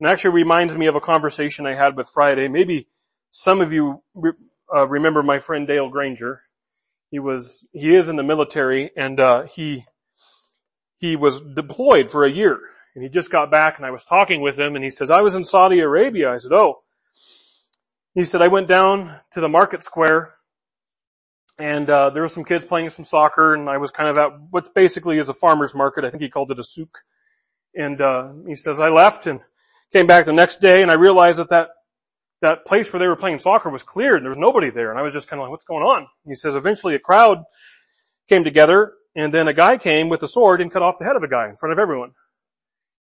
And 0.00 0.08
actually 0.08 0.34
reminds 0.34 0.76
me 0.76 0.86
of 0.86 0.94
a 0.94 1.00
conversation 1.00 1.66
I 1.66 1.74
had 1.74 1.96
with 1.96 2.08
Friday. 2.08 2.48
Maybe 2.48 2.88
some 3.30 3.60
of 3.60 3.72
you 3.72 4.02
uh, 4.74 4.86
remember 4.88 5.22
my 5.22 5.38
friend 5.38 5.66
Dale 5.66 5.88
Granger. 5.88 6.42
He 7.10 7.18
was, 7.18 7.64
he 7.72 7.94
is 7.94 8.08
in 8.08 8.16
the 8.16 8.22
military 8.22 8.90
and, 8.96 9.20
uh, 9.20 9.42
he, 9.44 9.84
he 10.98 11.14
was 11.14 11.40
deployed 11.40 12.10
for 12.10 12.24
a 12.24 12.30
year 12.30 12.58
and 12.94 13.02
he 13.02 13.10
just 13.10 13.30
got 13.30 13.50
back 13.50 13.76
and 13.76 13.86
I 13.86 13.90
was 13.90 14.04
talking 14.04 14.40
with 14.40 14.58
him 14.58 14.74
and 14.76 14.84
he 14.84 14.90
says, 14.90 15.10
I 15.10 15.20
was 15.20 15.34
in 15.34 15.44
Saudi 15.44 15.80
Arabia. 15.80 16.32
I 16.32 16.38
said, 16.38 16.52
oh. 16.52 16.82
He 18.14 18.24
said, 18.24 18.42
I 18.42 18.48
went 18.48 18.68
down 18.68 19.20
to 19.32 19.40
the 19.40 19.48
market 19.48 19.82
square 19.82 20.34
and 21.58 21.88
uh, 21.88 22.10
there 22.10 22.22
were 22.22 22.28
some 22.28 22.44
kids 22.44 22.64
playing 22.64 22.90
some 22.90 23.04
soccer 23.04 23.54
and 23.54 23.68
I 23.68 23.78
was 23.78 23.90
kind 23.90 24.08
of 24.08 24.18
at 24.18 24.30
what 24.50 24.74
basically 24.74 25.18
is 25.18 25.28
a 25.28 25.34
farmer's 25.34 25.74
market. 25.74 26.04
I 26.04 26.10
think 26.10 26.22
he 26.22 26.30
called 26.30 26.50
it 26.50 26.58
a 26.58 26.64
souk. 26.64 26.98
And 27.74 28.00
uh, 28.00 28.32
he 28.46 28.54
says, 28.54 28.80
I 28.80 28.88
left 28.88 29.26
and 29.26 29.40
came 29.92 30.06
back 30.06 30.24
the 30.24 30.32
next 30.32 30.60
day 30.60 30.82
and 30.82 30.90
I 30.90 30.94
realized 30.94 31.38
that 31.38 31.50
that, 31.50 31.70
that 32.40 32.66
place 32.66 32.92
where 32.92 33.00
they 33.00 33.06
were 33.06 33.16
playing 33.16 33.38
soccer 33.38 33.70
was 33.70 33.82
cleared 33.82 34.16
and 34.16 34.24
there 34.24 34.30
was 34.30 34.38
nobody 34.38 34.70
there. 34.70 34.90
And 34.90 34.98
I 34.98 35.02
was 35.02 35.12
just 35.12 35.28
kind 35.28 35.40
of 35.40 35.44
like, 35.44 35.50
what's 35.50 35.64
going 35.64 35.82
on? 35.82 36.06
He 36.26 36.34
says, 36.34 36.54
eventually 36.54 36.94
a 36.94 36.98
crowd 36.98 37.44
came 38.28 38.44
together 38.44 38.94
and 39.14 39.32
then 39.32 39.46
a 39.46 39.52
guy 39.52 39.76
came 39.76 40.08
with 40.08 40.22
a 40.22 40.28
sword 40.28 40.60
and 40.60 40.72
cut 40.72 40.82
off 40.82 40.98
the 40.98 41.04
head 41.04 41.16
of 41.16 41.22
a 41.22 41.28
guy 41.28 41.48
in 41.48 41.56
front 41.56 41.72
of 41.72 41.78
everyone. 41.78 42.12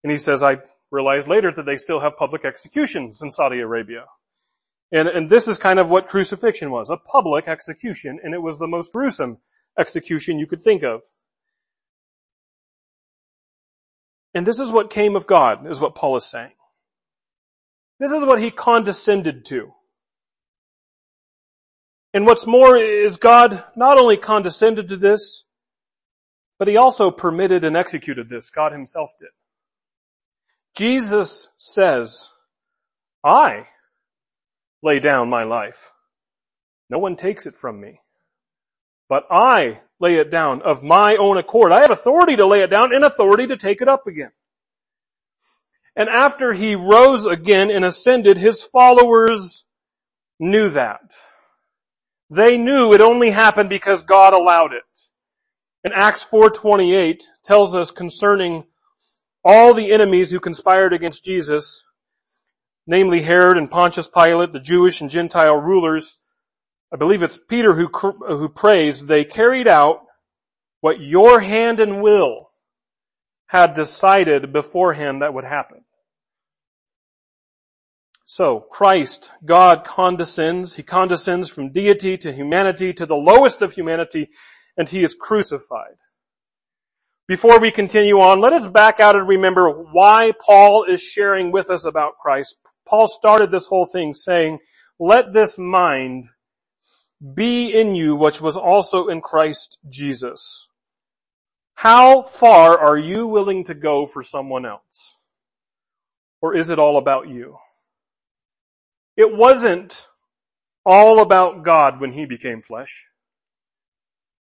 And 0.03 0.11
he 0.11 0.17
says, 0.17 0.43
I 0.43 0.57
realized 0.91 1.27
later 1.27 1.51
that 1.51 1.65
they 1.65 1.77
still 1.77 2.01
have 2.01 2.17
public 2.17 2.43
executions 2.43 3.21
in 3.21 3.31
Saudi 3.31 3.59
Arabia. 3.59 4.05
And, 4.91 5.07
and 5.07 5.29
this 5.29 5.47
is 5.47 5.57
kind 5.57 5.79
of 5.79 5.89
what 5.89 6.09
crucifixion 6.09 6.69
was, 6.69 6.89
a 6.89 6.97
public 6.97 7.47
execution, 7.47 8.19
and 8.21 8.33
it 8.33 8.41
was 8.41 8.59
the 8.59 8.67
most 8.67 8.91
gruesome 8.91 9.37
execution 9.79 10.37
you 10.37 10.47
could 10.47 10.61
think 10.61 10.83
of. 10.83 11.01
And 14.33 14.45
this 14.45 14.59
is 14.59 14.69
what 14.69 14.89
came 14.89 15.15
of 15.15 15.27
God, 15.27 15.69
is 15.69 15.79
what 15.79 15.95
Paul 15.95 16.17
is 16.17 16.25
saying. 16.25 16.53
This 17.99 18.11
is 18.11 18.25
what 18.25 18.41
he 18.41 18.51
condescended 18.51 19.45
to. 19.45 19.73
And 22.13 22.25
what's 22.25 22.45
more 22.45 22.75
is 22.75 23.17
God 23.17 23.63
not 23.75 23.97
only 23.97 24.17
condescended 24.17 24.89
to 24.89 24.97
this, 24.97 25.45
but 26.59 26.67
he 26.67 26.75
also 26.75 27.11
permitted 27.11 27.63
and 27.63 27.77
executed 27.77 28.29
this. 28.29 28.49
God 28.49 28.71
himself 28.71 29.11
did. 29.19 29.29
Jesus 30.75 31.47
says, 31.57 32.29
I 33.23 33.67
lay 34.83 34.99
down 34.99 35.29
my 35.29 35.43
life. 35.43 35.91
No 36.89 36.99
one 36.99 37.15
takes 37.15 37.45
it 37.45 37.55
from 37.55 37.79
me. 37.79 37.99
But 39.07 39.25
I 39.29 39.81
lay 39.99 40.15
it 40.15 40.31
down 40.31 40.61
of 40.61 40.83
my 40.83 41.15
own 41.15 41.37
accord. 41.37 41.71
I 41.71 41.81
have 41.81 41.91
authority 41.91 42.35
to 42.37 42.45
lay 42.45 42.61
it 42.61 42.69
down 42.69 42.93
and 42.93 43.03
authority 43.03 43.47
to 43.47 43.57
take 43.57 43.81
it 43.81 43.87
up 43.87 44.07
again. 44.07 44.31
And 45.95 46.07
after 46.07 46.53
he 46.53 46.75
rose 46.75 47.25
again 47.25 47.69
and 47.69 47.83
ascended, 47.83 48.37
his 48.37 48.63
followers 48.63 49.65
knew 50.39 50.69
that. 50.69 51.01
They 52.29 52.57
knew 52.57 52.93
it 52.93 53.01
only 53.01 53.31
happened 53.31 53.69
because 53.69 54.03
God 54.03 54.33
allowed 54.33 54.71
it. 54.71 54.83
And 55.83 55.93
Acts 55.93 56.25
4.28 56.25 57.23
tells 57.43 57.75
us 57.75 57.91
concerning 57.91 58.63
all 59.43 59.73
the 59.73 59.91
enemies 59.91 60.31
who 60.31 60.39
conspired 60.39 60.93
against 60.93 61.25
Jesus, 61.25 61.83
namely 62.87 63.21
Herod 63.21 63.57
and 63.57 63.69
Pontius 63.69 64.07
Pilate, 64.07 64.53
the 64.53 64.59
Jewish 64.59 65.01
and 65.01 65.09
Gentile 65.09 65.55
rulers, 65.55 66.17
I 66.93 66.97
believe 66.97 67.23
it's 67.23 67.37
Peter 67.37 67.75
who, 67.75 67.87
who 67.87 68.49
prays, 68.49 69.05
they 69.05 69.23
carried 69.23 69.67
out 69.67 70.01
what 70.81 70.99
your 70.99 71.39
hand 71.39 71.79
and 71.79 72.01
will 72.01 72.49
had 73.47 73.73
decided 73.73 74.51
beforehand 74.51 75.21
that 75.21 75.33
would 75.33 75.45
happen. 75.45 75.83
So, 78.25 78.61
Christ, 78.61 79.31
God 79.43 79.83
condescends. 79.83 80.75
He 80.75 80.83
condescends 80.83 81.49
from 81.49 81.73
deity 81.73 82.17
to 82.19 82.31
humanity 82.31 82.93
to 82.93 83.05
the 83.05 83.15
lowest 83.15 83.61
of 83.61 83.73
humanity 83.73 84.29
and 84.77 84.87
He 84.87 85.03
is 85.03 85.15
crucified. 85.15 85.95
Before 87.27 87.59
we 87.59 87.71
continue 87.71 88.19
on, 88.19 88.39
let 88.39 88.53
us 88.53 88.67
back 88.67 88.99
out 88.99 89.15
and 89.15 89.27
remember 89.27 89.69
why 89.69 90.31
Paul 90.39 90.85
is 90.85 91.01
sharing 91.01 91.51
with 91.51 91.69
us 91.69 91.85
about 91.85 92.17
Christ. 92.21 92.57
Paul 92.91 93.07
started 93.07 93.51
this 93.51 93.67
whole 93.67 93.85
thing 93.85 94.13
saying, 94.13 94.59
let 94.99 95.31
this 95.31 95.57
mind 95.57 96.25
be 97.33 97.71
in 97.71 97.95
you 97.95 98.17
which 98.17 98.41
was 98.41 98.57
also 98.57 99.07
in 99.07 99.21
Christ 99.21 99.77
Jesus. 99.89 100.67
How 101.75 102.21
far 102.23 102.77
are 102.77 102.97
you 102.97 103.27
willing 103.27 103.63
to 103.63 103.73
go 103.73 104.05
for 104.05 104.21
someone 104.21 104.65
else? 104.65 105.15
Or 106.41 106.53
is 106.53 106.69
it 106.69 106.79
all 106.79 106.97
about 106.97 107.29
you? 107.29 107.55
It 109.15 109.37
wasn't 109.37 110.07
all 110.85 111.21
about 111.21 111.63
God 111.63 112.01
when 112.01 112.11
He 112.11 112.25
became 112.25 112.61
flesh. 112.61 113.07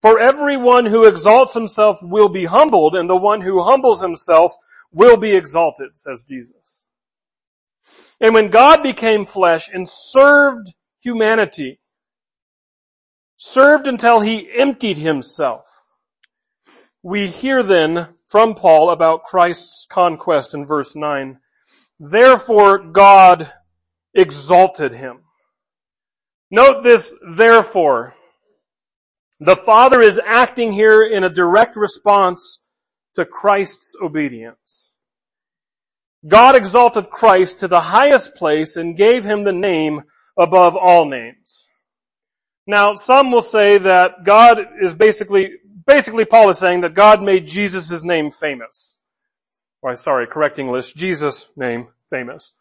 For 0.02 0.20
everyone 0.20 0.86
who 0.86 1.04
exalts 1.04 1.54
himself 1.54 1.98
will 2.00 2.28
be 2.28 2.44
humbled, 2.44 2.94
and 2.94 3.10
the 3.10 3.16
one 3.16 3.40
who 3.40 3.64
humbles 3.64 4.00
himself 4.00 4.52
will 4.92 5.16
be 5.16 5.34
exalted, 5.34 5.96
says 5.96 6.22
Jesus. 6.28 6.84
And 8.20 8.34
when 8.34 8.48
God 8.48 8.82
became 8.82 9.24
flesh 9.24 9.68
and 9.72 9.88
served 9.88 10.74
humanity, 11.00 11.80
served 13.36 13.86
until 13.86 14.20
he 14.20 14.50
emptied 14.56 14.96
himself, 14.96 15.86
we 17.02 17.26
hear 17.28 17.62
then 17.62 18.14
from 18.26 18.54
Paul 18.54 18.90
about 18.90 19.22
Christ's 19.22 19.86
conquest 19.88 20.54
in 20.54 20.66
verse 20.66 20.96
9. 20.96 21.38
Therefore 22.00 22.78
God 22.78 23.50
exalted 24.14 24.92
him. 24.92 25.20
Note 26.50 26.82
this 26.82 27.14
therefore. 27.34 28.14
The 29.38 29.56
Father 29.56 30.00
is 30.00 30.18
acting 30.18 30.72
here 30.72 31.04
in 31.04 31.22
a 31.22 31.28
direct 31.28 31.76
response 31.76 32.60
to 33.14 33.26
Christ's 33.26 33.94
obedience. 34.02 34.92
God 36.26 36.56
exalted 36.56 37.10
Christ 37.10 37.60
to 37.60 37.68
the 37.68 37.80
highest 37.80 38.34
place 38.34 38.76
and 38.76 38.96
gave 38.96 39.24
him 39.24 39.44
the 39.44 39.52
name 39.52 40.02
above 40.38 40.76
all 40.76 41.04
names. 41.04 41.68
Now, 42.66 42.94
some 42.94 43.30
will 43.30 43.42
say 43.42 43.78
that 43.78 44.24
God 44.24 44.58
is 44.82 44.94
basically, 44.94 45.52
basically 45.86 46.24
Paul 46.24 46.50
is 46.50 46.58
saying 46.58 46.80
that 46.80 46.94
God 46.94 47.22
made 47.22 47.46
Jesus' 47.46 48.04
name 48.04 48.30
famous. 48.30 48.94
Or 49.82 49.94
sorry, 49.94 50.26
correcting 50.26 50.68
list, 50.68 50.96
Jesus' 50.96 51.48
name 51.56 51.88
famous. 52.10 52.52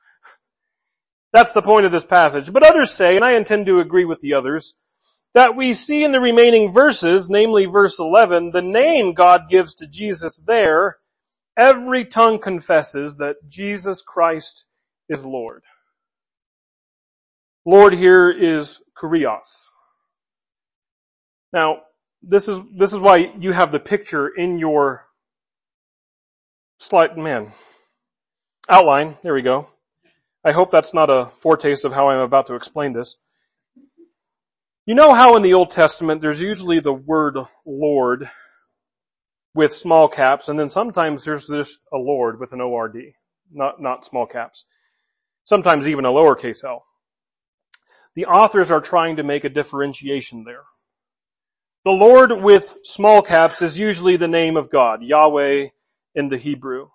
That's 1.34 1.54
the 1.54 1.62
point 1.62 1.86
of 1.86 1.92
this 1.92 2.06
passage. 2.06 2.54
But 2.54 2.64
others 2.64 2.92
say, 2.92 3.16
and 3.16 3.26
I 3.26 3.34
intend 3.34 3.66
to 3.66 3.80
agree 3.80 4.06
with 4.06 4.22
the 4.22 4.36
others, 4.36 4.76
that 5.34 5.56
we 5.56 5.74
see 5.74 6.04
in 6.04 6.14
the 6.14 6.20
remaining 6.22 6.72
verses, 6.72 7.30
namely 7.30 7.66
verse 7.66 8.00
11, 8.00 8.52
the 8.52 8.62
name 8.62 9.14
God 9.14 9.50
gives 9.50 9.76
to 9.76 9.88
Jesus 9.88 10.42
there, 10.46 10.98
every 11.58 12.06
tongue 12.06 12.40
confesses 12.40 13.18
that 13.18 13.48
Jesus 13.48 14.02
Christ 14.02 14.66
is 15.10 15.24
Lord. 15.24 15.64
Lord 17.66 17.94
here 17.94 18.30
is 18.30 18.82
Kurios. 18.98 19.66
Now, 21.52 21.82
this 22.22 22.48
is, 22.48 22.60
this 22.78 22.94
is 22.94 23.00
why 23.00 23.32
you 23.40 23.52
have 23.52 23.72
the 23.72 23.80
picture 23.80 24.28
in 24.28 24.60
your 24.60 25.08
slide, 26.80 27.18
man, 27.18 27.54
outline. 28.70 29.18
There 29.24 29.34
we 29.34 29.42
go. 29.42 29.70
I 30.44 30.52
hope 30.52 30.70
that's 30.70 30.94
not 30.94 31.10
a 31.10 31.26
foretaste 31.26 31.86
of 31.86 31.94
how 31.94 32.10
I'm 32.10 32.20
about 32.20 32.48
to 32.48 32.56
explain 32.56 32.94
this. 32.94 33.18
You 34.86 34.94
know 34.94 35.16
how 35.16 35.36
in 35.36 35.42
the 35.42 35.56
Old 35.56 35.72
Testament 35.72 36.22
there's 36.22 36.42
usually 36.42 36.80
the 36.80 36.94
word 36.94 37.38
Lord 37.66 38.30
with 39.56 39.74
small 39.74 40.08
caps, 40.08 40.50
and 40.50 40.60
then 40.60 40.70
sometimes 40.70 41.24
there's 41.24 41.48
this 41.48 41.80
a 41.92 41.98
Lord 41.98 42.40
with 42.40 42.54
an 42.54 42.62
O-R-D, 42.62 43.14
not, 43.52 43.82
not 43.82 44.06
small 44.06 44.28
caps. 44.28 44.66
Sometimes 45.46 45.88
even 45.88 46.06
a 46.06 46.10
lowercase 46.10 46.64
l. 46.64 46.86
The 48.16 48.26
authors 48.26 48.70
are 48.70 48.82
trying 48.82 49.16
to 49.16 49.24
make 49.24 49.44
a 49.44 49.50
differentiation 49.50 50.44
there. 50.44 50.66
The 51.86 51.92
Lord 51.92 52.32
with 52.32 52.78
small 52.84 53.22
caps 53.22 53.62
is 53.62 53.80
usually 53.80 54.18
the 54.18 54.28
name 54.28 54.58
of 54.58 54.70
God, 54.70 55.02
Yahweh 55.02 55.70
in 56.14 56.28
the 56.28 56.38
Hebrew. 56.38 56.90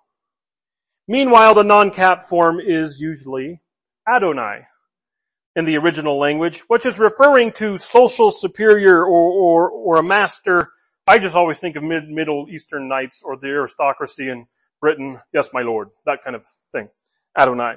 Meanwhile, 1.07 1.55
the 1.55 1.63
non-cap 1.63 2.23
form 2.23 2.59
is 2.59 2.99
usually 2.99 3.61
Adonai, 4.07 4.67
in 5.55 5.65
the 5.65 5.77
original 5.77 6.19
language, 6.19 6.59
which 6.67 6.85
is 6.85 6.99
referring 6.99 7.51
to 7.53 7.77
social 7.77 8.31
superior 8.31 9.03
or, 9.03 9.31
or, 9.31 9.69
or 9.69 9.97
a 9.97 10.03
master. 10.03 10.71
I 11.11 11.19
just 11.19 11.35
always 11.35 11.59
think 11.59 11.75
of 11.75 11.83
mid, 11.83 12.07
Middle 12.07 12.47
Eastern 12.49 12.87
knights 12.87 13.21
or 13.21 13.35
the 13.35 13.47
aristocracy 13.47 14.29
in 14.29 14.47
Britain. 14.79 15.19
Yes, 15.33 15.49
my 15.51 15.61
lord. 15.61 15.89
That 16.05 16.23
kind 16.23 16.37
of 16.37 16.45
thing. 16.71 16.87
Adonai. 17.37 17.75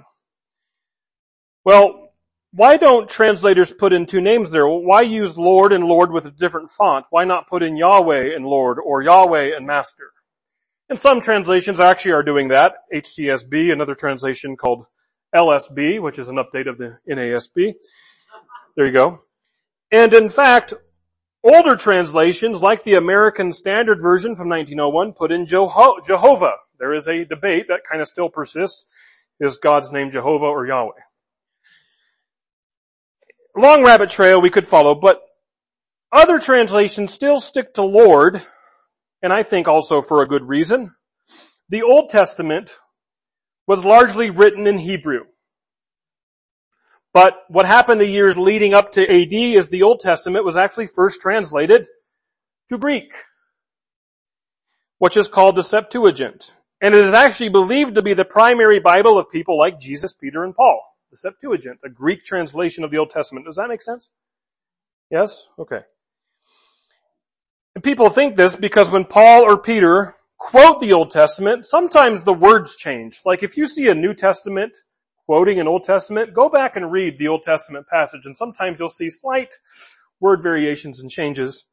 Well, 1.65 2.13
why 2.53 2.77
don't 2.77 3.11
translators 3.11 3.73
put 3.73 3.93
in 3.93 4.07
two 4.07 4.21
names 4.21 4.53
there? 4.53 4.69
Why 4.69 5.01
use 5.01 5.37
Lord 5.37 5.73
and 5.73 5.83
Lord 5.83 6.13
with 6.13 6.27
a 6.27 6.31
different 6.31 6.71
font? 6.71 7.07
Why 7.11 7.25
not 7.25 7.49
put 7.49 7.65
in 7.65 7.77
Yahweh 7.77 8.37
and 8.37 8.47
Lord 8.47 8.79
or 8.79 9.03
Yahweh 9.03 9.57
and 9.57 9.67
Master? 9.67 10.13
And 10.89 10.97
some 10.97 11.21
translations 11.21 11.81
actually 11.81 12.13
are 12.13 12.23
doing 12.23 12.47
that. 12.51 12.77
HCSB, 12.95 13.73
another 13.73 13.97
translation 13.97 14.57
called 14.57 14.87
LSB, 15.35 16.01
which 16.01 16.21
is 16.21 16.29
an 16.29 16.37
update 16.37 16.69
of 16.69 16.79
the 16.79 16.99
NASB. 17.11 17.75
There 18.77 18.87
you 18.87 18.93
go. 18.93 19.19
And 19.91 20.13
in 20.13 20.29
fact, 20.29 20.75
older 21.45 21.77
translations, 21.77 22.63
like 22.63 22.83
the 22.83 22.95
American 22.95 23.53
Standard 23.53 24.01
Version 24.01 24.35
from 24.35 24.49
1901, 24.49 25.13
put 25.13 25.31
in 25.31 25.47
Jehovah. 25.47 26.55
There 26.79 26.95
is 26.95 27.07
a 27.07 27.25
debate 27.25 27.67
that 27.69 27.83
kind 27.89 28.01
of 28.01 28.09
still 28.09 28.29
persists. 28.29 28.87
Is 29.39 29.59
God's 29.59 29.93
name 29.93 30.11
Jehovah 30.11 30.47
or 30.47 30.67
Yahweh? 30.67 30.93
Long 33.57 33.85
rabbit 33.85 34.11
trail 34.11 34.41
we 34.41 34.51
could 34.51 34.67
follow, 34.67 34.95
but 34.95 35.23
other 36.11 36.39
translations 36.39 37.13
still 37.13 37.39
stick 37.41 37.75
to 37.75 37.83
Lord, 37.83 38.43
and 39.23 39.33
I 39.33 39.43
think 39.43 39.69
also 39.69 40.03
for 40.03 40.23
a 40.23 40.29
good 40.29 40.49
reason. 40.49 40.95
The 41.69 41.83
Old 41.83 42.09
Testament 42.11 42.79
was 43.67 43.85
largely 43.85 44.31
written 44.31 44.67
in 44.67 44.79
Hebrew. 44.79 45.25
But 47.15 47.45
what 47.49 47.65
happened 47.65 48.01
the 48.01 48.07
years 48.07 48.37
leading 48.37 48.75
up 48.75 48.93
to 48.93 49.03
AD 49.03 49.33
is 49.33 49.69
the 49.69 49.85
Old 49.85 50.01
Testament 50.01 50.45
was 50.45 50.57
actually 50.57 50.89
first 50.89 51.21
translated 51.21 51.89
to 52.69 52.77
Greek, 52.77 53.13
which 54.99 55.17
is 55.17 55.29
called 55.29 55.55
the 55.55 55.63
Septuagint. 55.63 56.53
And 56.83 56.93
it 56.93 57.07
is 57.07 57.15
actually 57.15 57.51
believed 57.51 57.95
to 57.95 58.03
be 58.03 58.15
the 58.15 58.25
primary 58.25 58.81
Bible 58.81 59.17
of 59.17 59.31
people 59.31 59.57
like 59.57 59.79
Jesus, 59.79 60.13
Peter, 60.13 60.43
and 60.43 60.57
Paul. 60.57 60.83
The 61.11 61.17
Septuagint, 61.17 61.79
a 61.85 61.89
Greek 61.89 62.25
translation 62.25 62.83
of 62.83 62.91
the 62.91 62.99
Old 62.99 63.11
Testament. 63.11 63.47
Does 63.47 63.57
that 63.57 63.69
make 63.69 63.83
sense? 63.83 64.11
Yes? 65.09 65.47
Okay. 65.57 65.83
And 67.77 67.85
people 67.85 68.11
think 68.11 68.35
this 68.35 68.57
because 68.57 68.91
when 68.91 69.05
Paul 69.05 69.43
or 69.43 69.57
Peter 69.57 70.17
quote 70.37 70.81
the 70.81 70.93
Old 70.93 71.13
Testament, 71.13 71.65
sometimes 71.65 72.25
the 72.25 72.35
words 72.35 72.75
change. 72.77 73.21
Like 73.25 73.45
if 73.45 73.57
you 73.57 73.69
see 73.69 73.89
a 73.89 73.95
New 73.95 74.15
Testament 74.15 74.73
quoting 75.27 75.61
an 75.61 75.69
Old 75.69 75.85
Testament, 75.85 76.35
go 76.35 76.49
back 76.49 76.77
and 76.77 76.93
read 76.93 77.19
the 77.19 77.29
Old 77.29 77.43
Testament 77.43 77.87
passage 77.89 78.23
and 78.25 78.37
sometimes 78.37 78.79
you'll 78.79 78.89
see 78.89 79.11
slight 79.11 79.55
word 80.21 80.43
variations 80.43 81.01
and 81.01 81.11
changes. 81.11 81.67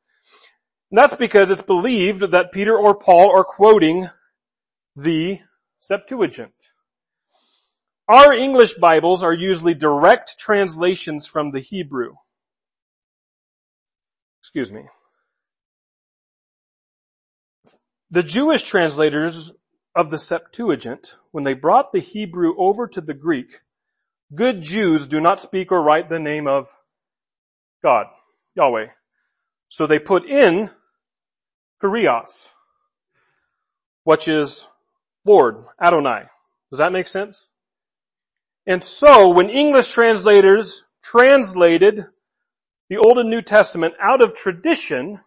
And 0.90 0.98
that's 0.98 1.16
because 1.16 1.52
it's 1.52 1.62
believed 1.62 2.22
that 2.32 2.52
Peter 2.52 2.78
or 2.78 2.96
Paul 2.96 3.32
are 3.32 3.46
quoting 3.46 4.08
the 4.96 5.40
Septuagint. 5.80 6.52
Our 8.08 8.34
English 8.34 8.74
Bibles 8.74 9.24
are 9.24 9.34
usually 9.34 9.74
direct 9.74 10.38
translations 10.38 11.26
from 11.26 11.52
the 11.52 11.62
Hebrew. 11.62 12.16
Excuse 14.42 14.72
me. 14.72 14.84
The 18.10 18.24
Jewish 18.24 18.64
translators 18.64 19.54
of 19.96 20.12
the 20.12 20.18
Septuagint, 20.18 21.16
when 21.32 21.44
they 21.44 21.54
brought 21.54 21.91
the 21.91 22.00
Hebrew 22.00 22.56
over 22.58 22.88
to 22.88 23.02
the 23.02 23.13
Greek, 23.13 23.62
good 24.34 24.62
Jews 24.62 25.08
do 25.08 25.20
not 25.20 25.41
speak 25.41 25.72
or 25.72 25.82
write 25.82 26.10
the 26.10 26.20
name 26.20 26.48
of 26.48 26.78
God, 27.84 28.08
Yahweh. 28.56 28.88
So 29.70 29.88
they 29.88 30.00
put 30.00 30.26
in 30.26 30.70
Kurios, 31.82 32.50
which 34.04 34.28
is 34.28 34.67
Lord, 35.26 35.65
Adonai. 35.82 36.24
Does 36.70 36.80
that 36.80 36.91
make 36.91 37.08
sense? 37.08 37.48
And 38.67 38.84
so 38.84 39.30
when 39.30 39.50
English 39.50 39.91
translators 39.91 40.86
translated 41.02 42.06
the 42.89 42.98
Old 42.98 43.17
and 43.17 43.30
New 43.30 43.41
Testament 43.41 43.96
out 44.00 44.22
of 44.22 44.36
tradition, 44.36 45.22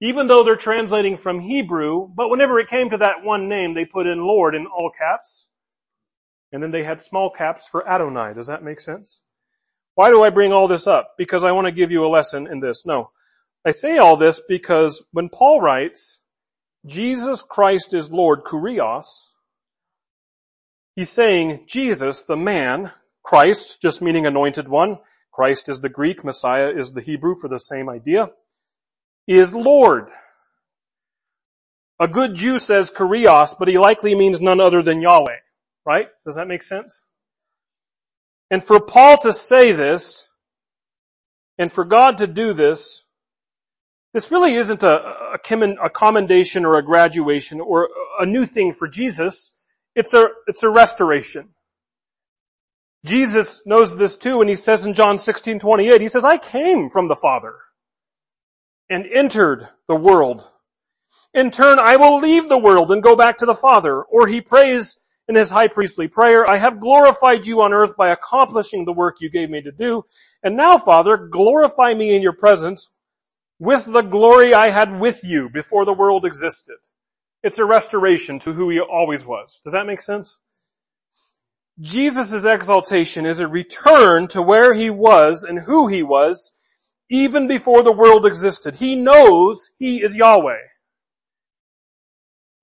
even 0.00 0.28
though 0.28 0.44
they're 0.44 0.56
translating 0.56 1.16
from 1.16 1.40
Hebrew, 1.40 2.08
but 2.14 2.30
whenever 2.30 2.58
it 2.60 2.68
came 2.68 2.90
to 2.90 2.98
that 2.98 3.24
one 3.24 3.48
name, 3.48 3.74
they 3.74 3.84
put 3.84 4.06
in 4.06 4.20
Lord 4.20 4.54
in 4.54 4.66
all 4.66 4.90
caps. 4.90 5.46
And 6.52 6.62
then 6.62 6.70
they 6.70 6.84
had 6.84 7.02
small 7.02 7.30
caps 7.30 7.68
for 7.68 7.86
Adonai. 7.88 8.34
Does 8.34 8.46
that 8.46 8.62
make 8.62 8.80
sense? 8.80 9.20
Why 9.94 10.10
do 10.10 10.22
I 10.22 10.30
bring 10.30 10.52
all 10.52 10.68
this 10.68 10.86
up? 10.86 11.14
Because 11.18 11.42
I 11.42 11.50
want 11.50 11.66
to 11.66 11.72
give 11.72 11.90
you 11.90 12.06
a 12.06 12.08
lesson 12.08 12.46
in 12.46 12.60
this. 12.60 12.86
No. 12.86 13.10
I 13.66 13.72
say 13.72 13.98
all 13.98 14.16
this 14.16 14.40
because 14.48 15.02
when 15.10 15.28
Paul 15.28 15.60
writes, 15.60 16.20
Jesus 16.86 17.42
Christ 17.42 17.92
is 17.92 18.10
Lord, 18.10 18.44
kurios, 18.44 19.30
he's 20.94 21.10
saying 21.10 21.64
Jesus, 21.66 22.22
the 22.22 22.36
man, 22.36 22.92
Christ, 23.24 23.82
just 23.82 24.00
meaning 24.00 24.24
anointed 24.24 24.68
one, 24.68 24.98
Christ 25.32 25.68
is 25.68 25.80
the 25.80 25.88
Greek, 25.88 26.24
Messiah 26.24 26.70
is 26.70 26.92
the 26.92 27.00
Hebrew 27.00 27.34
for 27.34 27.48
the 27.48 27.58
same 27.58 27.88
idea 27.88 28.28
is 29.28 29.54
Lord. 29.54 30.08
A 32.00 32.08
good 32.08 32.34
Jew 32.34 32.58
says 32.58 32.90
kurios, 32.90 33.54
but 33.58 33.68
he 33.68 33.78
likely 33.78 34.14
means 34.14 34.40
none 34.40 34.60
other 34.60 34.82
than 34.82 35.02
Yahweh. 35.02 35.36
Right? 35.84 36.08
Does 36.24 36.36
that 36.36 36.48
make 36.48 36.62
sense? 36.62 37.02
And 38.50 38.64
for 38.64 38.80
Paul 38.80 39.18
to 39.18 39.32
say 39.32 39.72
this, 39.72 40.28
and 41.58 41.70
for 41.70 41.84
God 41.84 42.18
to 42.18 42.26
do 42.26 42.52
this, 42.52 43.04
this 44.14 44.30
really 44.30 44.54
isn't 44.54 44.82
a, 44.82 45.34
a, 45.34 45.90
commendation 45.90 46.64
or 46.64 46.78
a 46.78 46.82
graduation 46.82 47.60
or 47.60 47.90
a 48.18 48.24
new 48.24 48.46
thing 48.46 48.72
for 48.72 48.88
Jesus. 48.88 49.52
It's 49.94 50.14
a, 50.14 50.28
it's 50.46 50.62
a 50.62 50.70
restoration. 50.70 51.50
Jesus 53.04 53.60
knows 53.66 53.96
this 53.96 54.16
too 54.16 54.40
and 54.40 54.48
he 54.48 54.56
says 54.56 54.86
in 54.86 54.94
John 54.94 55.18
16, 55.18 55.58
28, 55.58 56.00
he 56.00 56.08
says, 56.08 56.24
I 56.24 56.38
came 56.38 56.88
from 56.88 57.08
the 57.08 57.16
Father 57.16 57.54
and 58.90 59.06
entered 59.06 59.68
the 59.86 59.96
world. 59.96 60.50
In 61.34 61.50
turn, 61.50 61.78
I 61.78 61.96
will 61.96 62.18
leave 62.18 62.48
the 62.48 62.58
world 62.58 62.90
and 62.90 63.02
go 63.02 63.16
back 63.16 63.38
to 63.38 63.46
the 63.46 63.54
Father. 63.54 64.02
Or 64.02 64.28
he 64.28 64.40
prays 64.40 64.96
in 65.28 65.34
his 65.34 65.50
high 65.50 65.68
priestly 65.68 66.08
prayer, 66.08 66.48
I 66.48 66.56
have 66.56 66.80
glorified 66.80 67.46
you 67.46 67.60
on 67.60 67.74
earth 67.74 67.96
by 67.96 68.08
accomplishing 68.08 68.84
the 68.84 68.92
work 68.92 69.16
you 69.20 69.28
gave 69.28 69.50
me 69.50 69.60
to 69.60 69.70
do. 69.70 70.04
And 70.42 70.56
now, 70.56 70.78
Father, 70.78 71.16
glorify 71.18 71.92
me 71.92 72.16
in 72.16 72.22
your 72.22 72.32
presence 72.32 72.90
with 73.58 73.84
the 73.84 74.02
glory 74.02 74.54
I 74.54 74.70
had 74.70 74.98
with 74.98 75.22
you 75.22 75.50
before 75.50 75.84
the 75.84 75.92
world 75.92 76.24
existed. 76.24 76.76
It's 77.42 77.58
a 77.58 77.64
restoration 77.64 78.38
to 78.40 78.52
who 78.52 78.70
he 78.70 78.80
always 78.80 79.26
was. 79.26 79.60
Does 79.62 79.74
that 79.74 79.86
make 79.86 80.00
sense? 80.00 80.38
Jesus' 81.80 82.44
exaltation 82.44 83.26
is 83.26 83.38
a 83.38 83.46
return 83.46 84.28
to 84.28 84.42
where 84.42 84.74
he 84.74 84.90
was 84.90 85.44
and 85.44 85.60
who 85.60 85.88
he 85.88 86.02
was 86.02 86.52
even 87.10 87.48
before 87.48 87.82
the 87.82 87.92
world 87.92 88.26
existed. 88.26 88.76
He 88.76 88.94
knows 88.94 89.70
He 89.78 90.02
is 90.02 90.16
Yahweh. 90.16 90.56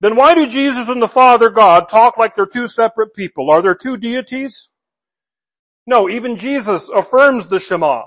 Then 0.00 0.16
why 0.16 0.34
do 0.34 0.46
Jesus 0.46 0.88
and 0.88 1.00
the 1.00 1.08
Father 1.08 1.50
God 1.50 1.88
talk 1.88 2.18
like 2.18 2.34
they're 2.34 2.46
two 2.46 2.66
separate 2.66 3.14
people? 3.14 3.50
Are 3.50 3.62
there 3.62 3.74
two 3.74 3.96
deities? 3.96 4.68
No, 5.86 6.08
even 6.08 6.36
Jesus 6.36 6.90
affirms 6.90 7.48
the 7.48 7.58
Shema. 7.58 8.02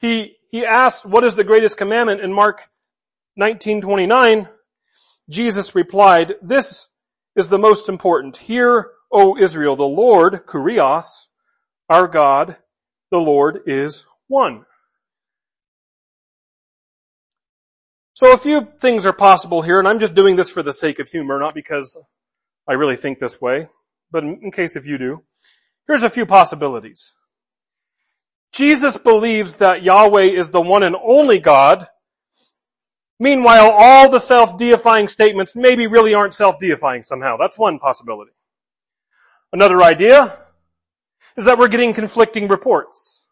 He, 0.00 0.36
he 0.50 0.64
asked, 0.64 1.04
what 1.04 1.24
is 1.24 1.34
the 1.34 1.44
greatest 1.44 1.76
commandment 1.76 2.20
in 2.20 2.32
Mark 2.32 2.68
1929? 3.34 4.48
Jesus 5.28 5.74
replied, 5.74 6.34
this 6.42 6.88
is 7.36 7.48
the 7.48 7.58
most 7.58 7.88
important. 7.88 8.36
Hear, 8.36 8.90
O 9.12 9.36
Israel, 9.36 9.76
the 9.76 9.84
Lord, 9.84 10.46
Kurios, 10.46 11.26
our 11.88 12.06
God, 12.06 12.56
the 13.10 13.18
Lord 13.18 13.60
is 13.66 14.06
one. 14.28 14.64
So 18.14 18.32
a 18.32 18.36
few 18.36 18.68
things 18.80 19.06
are 19.06 19.12
possible 19.12 19.60
here, 19.60 19.80
and 19.80 19.88
I'm 19.88 19.98
just 19.98 20.14
doing 20.14 20.36
this 20.36 20.48
for 20.48 20.62
the 20.62 20.72
sake 20.72 21.00
of 21.00 21.08
humor, 21.08 21.40
not 21.40 21.52
because 21.52 21.98
I 22.68 22.74
really 22.74 22.94
think 22.94 23.18
this 23.18 23.40
way, 23.40 23.66
but 24.12 24.22
in 24.22 24.52
case 24.52 24.76
if 24.76 24.86
you 24.86 24.98
do. 24.98 25.24
Here's 25.88 26.04
a 26.04 26.10
few 26.10 26.24
possibilities. 26.24 27.12
Jesus 28.52 28.96
believes 28.96 29.56
that 29.56 29.82
Yahweh 29.82 30.26
is 30.26 30.52
the 30.52 30.60
one 30.60 30.84
and 30.84 30.94
only 31.02 31.40
God. 31.40 31.88
Meanwhile, 33.18 33.74
all 33.76 34.08
the 34.08 34.20
self-deifying 34.20 35.08
statements 35.08 35.56
maybe 35.56 35.88
really 35.88 36.14
aren't 36.14 36.34
self-deifying 36.34 37.02
somehow. 37.02 37.36
That's 37.36 37.58
one 37.58 37.80
possibility. 37.80 38.30
Another 39.52 39.82
idea 39.82 40.38
is 41.36 41.46
that 41.46 41.58
we're 41.58 41.66
getting 41.66 41.94
conflicting 41.94 42.46
reports. 42.46 43.23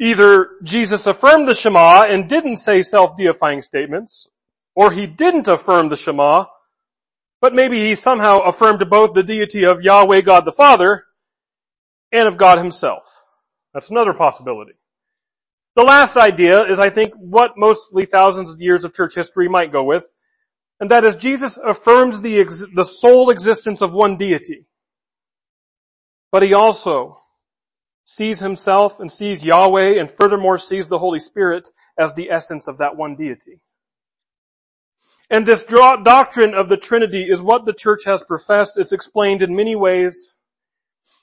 Either 0.00 0.52
Jesus 0.62 1.06
affirmed 1.06 1.46
the 1.46 1.54
Shema 1.54 2.04
and 2.04 2.26
didn't 2.26 2.56
say 2.56 2.82
self-deifying 2.82 3.60
statements, 3.60 4.26
or 4.74 4.92
he 4.92 5.06
didn't 5.06 5.46
affirm 5.46 5.90
the 5.90 5.96
Shema, 5.96 6.46
but 7.42 7.52
maybe 7.52 7.86
he 7.86 7.94
somehow 7.94 8.40
affirmed 8.40 8.88
both 8.88 9.12
the 9.12 9.22
deity 9.22 9.64
of 9.64 9.82
Yahweh 9.82 10.22
God 10.22 10.46
the 10.46 10.52
Father 10.52 11.04
and 12.10 12.26
of 12.26 12.38
God 12.38 12.58
himself. 12.58 13.24
That's 13.74 13.90
another 13.90 14.14
possibility. 14.14 14.72
The 15.76 15.84
last 15.84 16.16
idea 16.16 16.62
is 16.62 16.78
I 16.78 16.88
think 16.88 17.12
what 17.16 17.52
mostly 17.58 18.06
thousands 18.06 18.50
of 18.50 18.60
years 18.60 18.84
of 18.84 18.94
church 18.94 19.14
history 19.14 19.48
might 19.48 19.70
go 19.70 19.84
with, 19.84 20.06
and 20.80 20.90
that 20.90 21.04
is 21.04 21.16
Jesus 21.16 21.58
affirms 21.58 22.22
the, 22.22 22.40
ex- 22.40 22.66
the 22.74 22.84
sole 22.84 23.28
existence 23.28 23.82
of 23.82 23.92
one 23.92 24.16
deity. 24.16 24.64
But 26.32 26.42
he 26.42 26.54
also 26.54 27.18
sees 28.10 28.40
himself 28.40 28.98
and 28.98 29.10
sees 29.10 29.44
Yahweh 29.44 30.00
and 30.00 30.10
furthermore 30.10 30.58
sees 30.58 30.88
the 30.88 30.98
Holy 30.98 31.20
Spirit 31.20 31.68
as 31.96 32.12
the 32.12 32.28
essence 32.28 32.66
of 32.66 32.78
that 32.78 32.96
one 32.96 33.14
deity. 33.14 33.60
And 35.30 35.46
this 35.46 35.62
doctrine 35.62 36.52
of 36.54 36.68
the 36.68 36.76
Trinity 36.76 37.22
is 37.30 37.40
what 37.40 37.66
the 37.66 37.72
church 37.72 38.00
has 38.06 38.24
professed. 38.24 38.76
It's 38.76 38.92
explained 38.92 39.42
in 39.42 39.54
many 39.54 39.76
ways. 39.76 40.34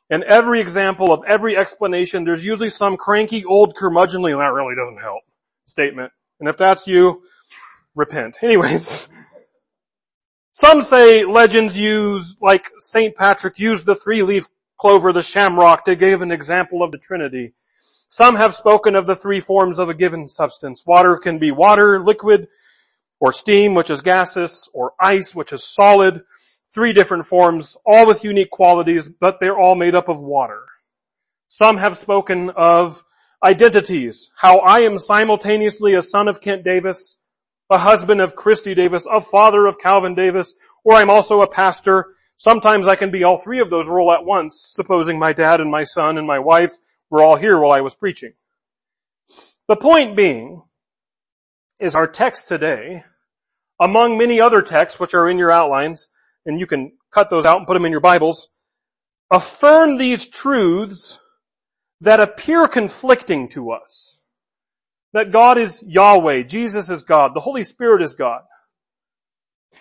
And 0.10 0.24
every 0.24 0.62
example 0.62 1.12
of 1.12 1.24
every 1.28 1.58
explanation, 1.58 2.24
there's 2.24 2.46
usually 2.46 2.70
some 2.70 2.96
cranky 2.96 3.44
old 3.44 3.76
curmudgeonly, 3.76 4.32
and 4.32 4.40
that 4.40 4.54
really 4.54 4.76
doesn't 4.76 5.02
help 5.02 5.24
statement. 5.66 6.14
And 6.40 6.48
if 6.48 6.56
that's 6.56 6.88
you, 6.88 7.22
repent. 7.96 8.38
Anyways, 8.42 9.10
some 10.54 10.84
say 10.84 11.26
legends 11.26 11.78
use, 11.78 12.38
like 12.42 12.70
St. 12.80 13.14
Patrick 13.14 13.60
used 13.60 13.86
the 13.86 13.96
three-leaf 13.96 14.48
clover, 14.80 15.12
the 15.12 15.24
shamrock, 15.24 15.86
to 15.86 15.96
give 15.96 16.22
an 16.22 16.32
example 16.32 16.84
of 16.84 16.92
the 16.92 16.98
Trinity. 16.98 17.54
Some 18.10 18.36
have 18.36 18.56
spoken 18.56 18.96
of 18.96 19.08
the 19.08 19.16
three 19.16 19.40
forms 19.40 19.80
of 19.80 19.90
a 19.90 19.94
given 19.94 20.28
substance. 20.28 20.84
Water 20.86 21.18
can 21.18 21.40
be 21.40 21.52
water, 21.52 22.04
liquid, 22.04 22.48
or 23.20 23.34
steam, 23.34 23.74
which 23.74 23.90
is 23.90 24.02
gaseous, 24.02 24.70
or 24.74 24.94
ice, 25.00 25.36
which 25.36 25.52
is 25.52 25.64
solid. 25.64 26.22
Three 26.74 26.94
different 26.94 27.26
forms, 27.26 27.76
all 27.86 28.06
with 28.06 28.24
unique 28.24 28.52
qualities, 28.52 29.10
but 29.10 29.40
they're 29.40 29.58
all 29.58 29.76
made 29.76 29.96
up 29.96 30.10
of 30.10 30.20
water. 30.20 30.64
Some 31.48 31.78
have 31.78 31.98
spoken 31.98 32.50
of 32.52 33.04
identities, 33.44 34.32
how 34.38 34.60
I 34.60 34.80
am 34.80 34.98
simultaneously 34.98 35.94
a 35.94 36.02
son 36.02 36.28
of 36.28 36.42
Kent 36.42 36.64
Davis 36.64 37.18
a 37.70 37.78
husband 37.78 38.22
of 38.22 38.36
Christy 38.36 38.74
Davis, 38.74 39.06
a 39.12 39.20
father 39.20 39.66
of 39.66 39.80
Calvin 39.80 40.16
Davis, 40.16 40.56
or 40.84 40.96
I'm 40.96 41.10
also 41.10 41.42
a 41.42 41.48
pastor. 41.48 42.14
Sometimes 42.38 42.88
I 42.88 42.96
can 42.96 43.10
be 43.10 43.24
all 43.24 43.38
three 43.38 43.60
of 43.60 43.72
those 43.72 43.88
role 43.88 44.12
at 44.12 44.24
once, 44.24 44.64
supposing 44.70 45.18
my 45.18 45.34
dad 45.34 45.60
and 45.60 45.72
my 45.72 45.84
son 45.84 46.18
and 46.20 46.28
my 46.28 46.38
wife 46.38 46.74
were 47.10 47.22
all 47.22 47.36
here 47.36 47.60
while 47.60 47.72
I 47.72 47.82
was 47.82 47.96
preaching. 47.96 48.34
The 49.68 49.76
point 49.76 50.16
being 50.16 50.62
is 51.80 51.96
our 51.96 52.08
text 52.08 52.48
today, 52.48 53.04
among 53.80 54.18
many 54.18 54.40
other 54.40 54.62
texts 54.62 55.00
which 55.00 55.16
are 55.16 55.28
in 55.28 55.40
your 55.40 55.52
outlines, 55.52 56.10
and 56.46 56.60
you 56.60 56.68
can 56.68 56.94
cut 57.12 57.30
those 57.30 57.46
out 57.46 57.58
and 57.58 57.68
put 57.68 57.74
them 57.74 57.86
in 57.86 57.92
your 57.92 58.02
Bibles, 58.02 58.50
affirm 59.32 59.98
these 59.98 60.28
truths 60.28 61.20
that 62.02 62.20
appear 62.20 62.68
conflicting 62.68 63.50
to 63.50 63.72
us. 63.72 64.20
That 65.14 65.32
God 65.32 65.58
is 65.58 65.84
Yahweh, 65.88 66.44
Jesus 66.44 66.90
is 66.90 67.04
God, 67.04 67.34
the 67.34 67.42
Holy 67.42 67.64
Spirit 67.64 68.04
is 68.04 68.14
God. 68.14 68.42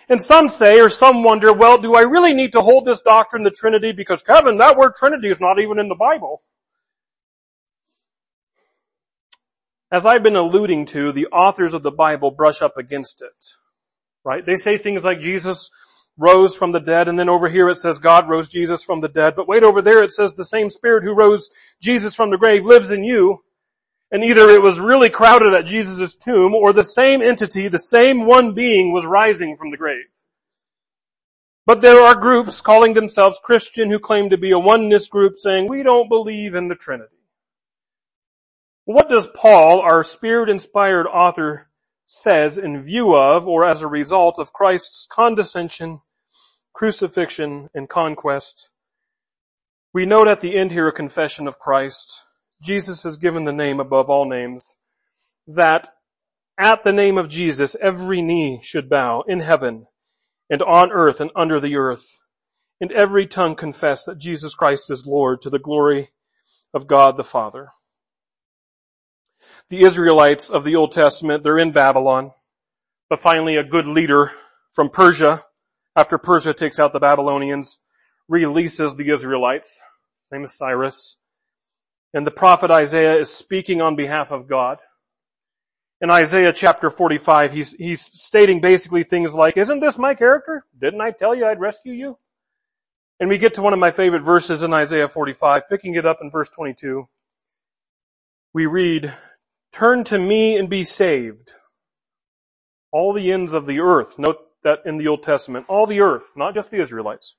And 0.09 0.21
some 0.21 0.47
say, 0.47 0.79
or 0.79 0.89
some 0.89 1.23
wonder, 1.23 1.51
well, 1.51 1.77
do 1.77 1.95
I 1.95 2.01
really 2.01 2.33
need 2.33 2.53
to 2.53 2.61
hold 2.61 2.85
this 2.85 3.01
doctrine, 3.01 3.43
the 3.43 3.51
Trinity? 3.51 3.91
Because 3.91 4.21
Kevin, 4.21 4.57
that 4.57 4.77
word 4.77 4.93
Trinity 4.95 5.29
is 5.29 5.41
not 5.41 5.59
even 5.59 5.79
in 5.79 5.89
the 5.89 5.95
Bible. 5.95 6.41
As 9.91 10.05
I've 10.05 10.23
been 10.23 10.35
alluding 10.35 10.85
to, 10.87 11.11
the 11.11 11.27
authors 11.27 11.73
of 11.73 11.83
the 11.83 11.91
Bible 11.91 12.31
brush 12.31 12.61
up 12.61 12.77
against 12.77 13.21
it. 13.21 13.55
Right? 14.23 14.45
They 14.45 14.57
say 14.57 14.77
things 14.77 15.05
like 15.05 15.19
Jesus 15.19 15.69
rose 16.17 16.55
from 16.55 16.71
the 16.71 16.79
dead, 16.79 17.07
and 17.07 17.17
then 17.17 17.29
over 17.29 17.47
here 17.47 17.69
it 17.69 17.77
says 17.77 17.99
God 17.99 18.27
rose 18.27 18.49
Jesus 18.49 18.83
from 18.83 19.01
the 19.01 19.07
dead. 19.07 19.35
But 19.35 19.47
wait 19.47 19.63
over 19.63 19.81
there 19.81 20.03
it 20.03 20.11
says 20.11 20.33
the 20.33 20.43
same 20.43 20.69
Spirit 20.69 21.03
who 21.03 21.13
rose 21.13 21.49
Jesus 21.81 22.15
from 22.15 22.31
the 22.31 22.37
grave 22.37 22.65
lives 22.65 22.91
in 22.91 23.03
you. 23.03 23.43
And 24.11 24.23
either 24.23 24.49
it 24.49 24.61
was 24.61 24.79
really 24.79 25.09
crowded 25.09 25.53
at 25.53 25.65
Jesus' 25.65 26.15
tomb, 26.15 26.55
or 26.55 26.71
the 26.71 26.83
same 26.83 27.21
entity, 27.21 27.67
the 27.67 27.77
same 27.77 28.25
one 28.25 28.53
being 28.53 28.93
was 28.93 29.05
rising 29.05 29.57
from 29.57 29.71
the 29.71 29.77
grave. 29.77 30.05
But 31.65 31.81
there 31.81 31.99
are 31.99 32.15
groups 32.15 32.61
calling 32.61 32.93
themselves 32.93 33.41
Christian 33.43 33.91
who 33.91 33.99
claim 33.99 34.29
to 34.29 34.37
be 34.37 34.51
a 34.51 34.59
oneness 34.59 35.09
group 35.09 35.33
saying, 35.37 35.67
we 35.67 35.83
don't 35.83 36.07
believe 36.07 36.55
in 36.55 36.69
the 36.69 36.75
Trinity. 36.75 37.11
What 38.85 39.09
does 39.09 39.27
Paul, 39.27 39.81
our 39.81 40.05
spirit-inspired 40.05 41.07
author, 41.07 41.67
says 42.05 42.57
in 42.57 42.81
view 42.81 43.13
of 43.13 43.45
or 43.45 43.67
as 43.67 43.81
a 43.81 43.87
result 43.87 44.39
of 44.39 44.53
Christ's 44.53 45.05
condescension, 45.11 45.99
crucifixion, 46.71 47.67
and 47.73 47.89
conquest? 47.89 48.69
We 49.93 50.05
note 50.05 50.29
at 50.29 50.39
the 50.39 50.55
end 50.55 50.71
here 50.71 50.87
a 50.87 50.93
confession 50.93 51.49
of 51.49 51.59
Christ. 51.59 52.23
Jesus 52.61 53.03
has 53.03 53.17
given 53.17 53.45
the 53.45 53.53
name 53.53 53.79
above 53.79 54.09
all 54.09 54.27
names 54.27 54.77
that 55.47 55.89
at 56.57 56.83
the 56.83 56.93
name 56.93 57.17
of 57.17 57.29
Jesus 57.29 57.75
every 57.81 58.21
knee 58.21 58.59
should 58.63 58.89
bow 58.89 59.23
in 59.27 59.41
heaven 59.41 59.87
and 60.49 60.61
on 60.61 60.91
earth 60.91 61.21
and 61.21 61.31
under 61.35 61.59
the 61.59 61.75
earth 61.75 62.19
and 62.81 62.91
every 62.91 63.25
tongue 63.25 63.55
confess 63.55 64.03
that 64.05 64.17
Jesus 64.17 64.53
Christ 64.55 64.89
is 64.91 65.05
Lord 65.05 65.41
to 65.41 65.49
the 65.49 65.59
glory 65.59 66.09
of 66.73 66.87
God 66.87 67.17
the 67.17 67.23
Father 67.23 67.71
the 69.69 69.83
Israelites 69.83 70.49
of 70.49 70.63
the 70.63 70.75
Old 70.75 70.91
Testament, 70.93 71.43
they're 71.43 71.57
in 71.57 71.71
Babylon, 71.71 72.31
but 73.09 73.19
finally 73.19 73.57
a 73.57 73.63
good 73.63 73.85
leader 73.85 74.31
from 74.71 74.89
Persia, 74.89 75.43
after 75.95 76.17
Persia 76.17 76.53
takes 76.53 76.79
out 76.79 76.93
the 76.93 76.99
Babylonians, 76.99 77.79
releases 78.29 78.95
the 78.95 79.09
Israelites. 79.09 79.81
His 80.21 80.31
name 80.31 80.45
is 80.45 80.53
Cyrus. 80.53 81.17
And 82.17 82.25
the 82.25 82.31
prophet 82.31 82.71
Isaiah 82.71 83.15
is 83.17 83.31
speaking 83.31 83.79
on 83.79 83.95
behalf 83.95 84.31
of 84.31 84.47
God. 84.47 84.79
In 86.01 86.09
Isaiah 86.09 86.51
chapter 86.51 86.89
45, 86.89 87.53
he's, 87.53 87.73
he's 87.73 88.01
stating 88.01 88.59
basically 88.59 89.03
things 89.03 89.35
like, 89.35 89.55
isn't 89.55 89.81
this 89.81 89.99
my 89.99 90.15
character? 90.15 90.65
Didn't 90.81 90.99
I 90.99 91.11
tell 91.11 91.35
you 91.35 91.45
I'd 91.45 91.59
rescue 91.59 91.93
you? 91.93 92.17
And 93.19 93.29
we 93.29 93.37
get 93.37 93.53
to 93.53 93.61
one 93.61 93.71
of 93.73 93.77
my 93.77 93.91
favorite 93.91 94.23
verses 94.23 94.63
in 94.63 94.73
Isaiah 94.73 95.07
45, 95.07 95.69
picking 95.69 95.93
it 95.93 96.07
up 96.07 96.17
in 96.19 96.31
verse 96.31 96.49
22. 96.49 97.07
We 98.51 98.65
read, 98.65 99.13
Turn 99.71 100.03
to 100.05 100.17
me 100.17 100.57
and 100.57 100.71
be 100.71 100.83
saved. 100.83 101.51
All 102.91 103.13
the 103.13 103.31
ends 103.31 103.53
of 103.53 103.67
the 103.67 103.79
earth. 103.79 104.17
Note 104.17 104.39
that 104.63 104.79
in 104.87 104.97
the 104.97 105.07
Old 105.07 105.21
Testament. 105.21 105.67
All 105.69 105.85
the 105.85 106.01
earth, 106.01 106.31
not 106.35 106.55
just 106.55 106.71
the 106.71 106.81
Israelites. 106.81 107.35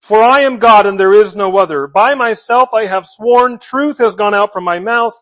For 0.00 0.22
I 0.22 0.40
am 0.40 0.58
God 0.58 0.86
and 0.86 0.98
there 0.98 1.12
is 1.12 1.36
no 1.36 1.56
other. 1.58 1.86
By 1.86 2.14
myself 2.14 2.70
I 2.74 2.86
have 2.86 3.06
sworn, 3.06 3.58
truth 3.58 3.98
has 3.98 4.16
gone 4.16 4.34
out 4.34 4.52
from 4.52 4.64
my 4.64 4.78
mouth, 4.78 5.14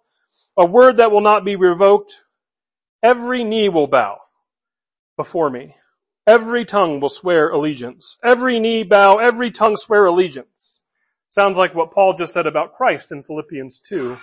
a 0.57 0.65
word 0.65 0.99
that 0.99 1.11
will 1.11 1.21
not 1.21 1.45
be 1.45 1.57
revoked. 1.57 2.15
Every 3.03 3.45
knee 3.45 3.69
will 3.69 3.87
bow 3.87 4.19
before 5.17 5.51
me. 5.51 5.75
Every 6.27 6.65
tongue 6.65 7.01
will 7.01 7.09
swear 7.09 7.49
allegiance. 7.49 8.19
Every 8.23 8.61
knee 8.61 8.85
bow, 8.85 9.19
every 9.19 9.51
tongue 9.51 9.77
swear 9.77 10.07
allegiance. 10.07 10.79
Sounds 11.31 11.59
like 11.59 11.75
what 11.75 11.93
Paul 11.93 12.15
just 12.15 12.33
said 12.33 12.47
about 12.47 12.75
Christ 12.75 13.13
in 13.13 13.23
Philippians 13.23 13.81
2. 13.81 14.17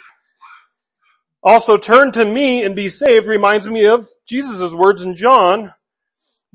Also, 1.44 1.78
turn 1.78 2.12
to 2.14 2.26
me 2.26 2.64
and 2.64 2.76
be 2.76 2.90
saved 2.90 3.28
reminds 3.28 3.68
me 3.68 3.86
of 3.86 4.08
Jesus' 4.28 4.74
words 4.74 5.02
in 5.02 5.16
John. 5.16 5.74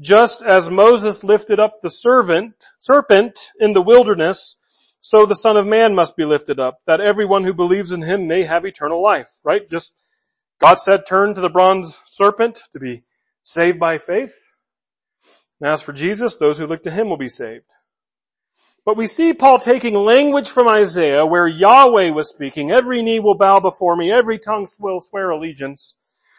Just 0.01 0.43
as 0.43 0.71
Moses 0.71 1.23
lifted 1.23 1.61
up 1.61 1.83
the 1.83 1.91
servant, 1.91 2.55
serpent 2.79 3.51
in 3.61 3.75
the 3.75 3.83
wilderness, 3.83 4.57
so 5.01 5.27
the 5.27 5.35
son 5.35 5.57
of 5.57 5.67
man 5.67 5.95
must 5.95 6.17
be 6.17 6.25
lifted 6.25 6.59
up, 6.59 6.81
that 6.87 7.01
everyone 7.01 7.45
who 7.45 7.53
believes 7.53 7.91
in 7.91 8.03
him 8.03 8.27
may 8.27 8.45
have 8.45 8.65
eternal 8.65 9.03
life, 9.03 9.41
right? 9.45 9.69
Just, 9.69 9.95
God 10.59 10.79
said 10.79 11.07
turn 11.07 11.35
to 11.35 11.41
the 11.41 11.51
bronze 11.51 12.01
serpent 12.07 12.63
to 12.73 12.81
be 12.81 13.03
saved 13.43 13.79
by 13.79 13.99
faith. 13.99 14.53
And 15.61 15.71
as 15.71 15.83
for 15.83 15.93
Jesus, 15.93 16.37
those 16.37 16.59
who 16.59 16.67
look 16.67 16.83
to 16.85 16.91
him 16.91 17.11
will 17.11 17.19
be 17.19 17.29
saved. 17.29 17.65
But 18.87 18.97
we 18.97 19.07
see 19.07 19.35
Paul 19.35 19.59
taking 19.59 19.95
language 19.95 20.49
from 20.49 20.67
Isaiah 20.67 21.27
where 21.27 21.47
Yahweh 21.47 22.11
was 22.11 22.31
speaking, 22.31 22.71
every 22.71 23.03
knee 23.03 23.21
will 23.21 23.37
bow 23.37 23.61
before 23.61 23.97
me, 23.97 24.11
every 24.11 24.39
tongue 24.39 24.67
will 24.81 25.03
swear 25.03 25.29
allegiance. 25.29 25.97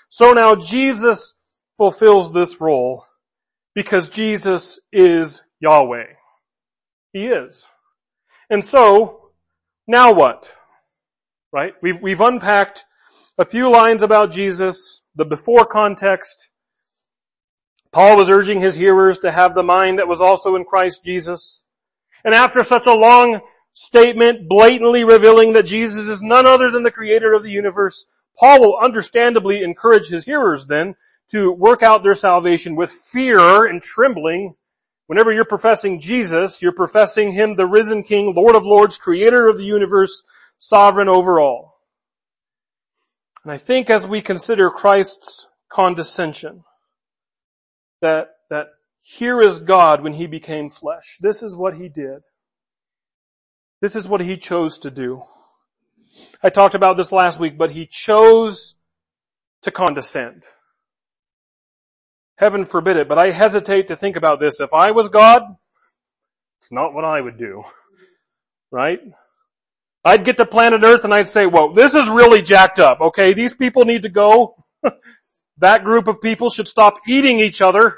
So 0.10 0.34
now 0.34 0.56
Jesus 0.56 1.36
fulfills 1.78 2.32
this 2.32 2.60
role 2.60 3.04
because 3.74 4.10
Jesus 4.10 4.80
is 4.92 5.44
Yahweh. 5.60 6.08
He 7.14 7.28
is. 7.28 7.68
And 8.50 8.64
so, 8.64 9.32
now 9.88 10.14
what? 10.14 10.54
Right? 11.52 11.74
We've, 11.82 12.02
we've 12.02 12.22
unpacked 12.22 12.86
a 13.38 13.46
few 13.46 13.72
lines 13.72 14.04
about 14.04 14.32
Jesus, 14.32 15.02
the 15.16 15.26
before 15.26 15.66
context. 15.66 16.50
Paul 17.92 18.18
was 18.18 18.30
urging 18.30 18.62
his 18.62 18.76
hearers 18.76 19.20
to 19.20 19.32
have 19.32 19.54
the 19.54 19.64
mind 19.64 20.00
that 20.00 20.08
was 20.08 20.22
also 20.22 20.56
in 20.56 20.64
Christ 20.64 21.04
Jesus. 21.04 21.64
And 22.24 22.34
after 22.34 22.64
such 22.64 22.88
a 22.88 22.94
long 22.94 23.42
statement 23.74 24.48
blatantly 24.48 25.04
revealing 25.04 25.54
that 25.54 25.66
Jesus 25.66 26.06
is 26.06 26.22
none 26.22 26.46
other 26.46 26.70
than 26.70 26.84
the 26.84 26.92
creator 26.92 27.34
of 27.34 27.44
the 27.44 27.52
universe, 27.52 28.06
Paul 28.38 28.62
will 28.62 28.78
understandably 28.78 29.64
encourage 29.64 30.08
his 30.08 30.26
hearers 30.26 30.68
then 30.68 30.96
to 31.32 31.52
work 31.52 31.82
out 31.82 32.04
their 32.04 32.16
salvation 32.16 32.76
with 32.76 32.92
fear 32.92 33.66
and 33.66 33.82
trembling. 33.82 34.56
Whenever 35.08 35.32
you're 35.32 35.46
professing 35.46 36.00
Jesus, 36.00 36.62
you're 36.62 36.72
professing 36.72 37.32
Him 37.32 37.56
the 37.56 37.68
risen 37.68 38.04
King, 38.04 38.34
Lord 38.36 38.56
of 38.56 38.66
Lords, 38.66 38.98
creator 38.98 39.48
of 39.48 39.58
the 39.58 39.64
universe, 39.64 40.24
sovereign 40.58 41.10
over 41.10 41.40
all. 41.40 41.80
And 43.44 43.52
I 43.52 43.58
think 43.58 43.90
as 43.90 44.08
we 44.08 44.22
consider 44.22 44.70
Christ's 44.70 45.48
condescension, 45.70 46.64
that, 48.02 48.30
that 48.50 48.68
here 49.02 49.42
is 49.42 49.60
God 49.60 50.04
when 50.04 50.14
he 50.14 50.28
became 50.28 50.70
flesh. 50.70 51.18
This 51.22 51.42
is 51.42 51.56
what 51.56 51.78
he 51.78 51.90
did. 51.90 52.22
This 53.82 53.96
is 53.96 54.08
what 54.08 54.22
he 54.22 54.38
chose 54.38 54.78
to 54.80 54.92
do. 54.92 55.24
I 56.44 56.50
talked 56.50 56.76
about 56.76 56.98
this 56.98 57.12
last 57.12 57.40
week, 57.40 57.58
but 57.58 57.72
he 57.72 57.88
chose 57.88 58.76
to 59.64 59.72
condescend. 59.72 60.44
Heaven 62.42 62.66
forbid 62.66 62.98
it, 62.98 63.08
but 63.08 63.20
I 63.20 63.30
hesitate 63.30 63.90
to 63.90 63.96
think 63.96 64.16
about 64.16 64.40
this. 64.40 64.60
If 64.60 64.74
I 64.74 64.92
was 64.92 65.10
God, 65.10 65.44
it's 66.60 66.72
not 66.72 66.92
what 66.92 67.06
I 67.06 67.22
would 67.22 67.38
do. 67.38 67.62
Right? 68.72 69.00
I'd 70.04 70.26
get 70.26 70.38
to 70.38 70.46
planet 70.48 70.82
Earth 70.84 71.04
and 71.04 71.14
I'd 71.14 71.28
say, 71.28 71.46
whoa, 71.46 71.74
this 71.74 71.94
is 71.94 72.10
really 72.10 72.42
jacked 72.42 72.80
up. 72.80 73.00
Okay, 73.00 73.34
these 73.34 73.54
people 73.54 73.86
need 73.86 74.04
to 74.04 74.10
go. 74.10 74.56
that 75.60 75.84
group 75.84 76.08
of 76.08 76.20
people 76.20 76.50
should 76.50 76.68
stop 76.68 76.96
eating 77.08 77.38
each 77.38 77.62
other. 77.62 77.94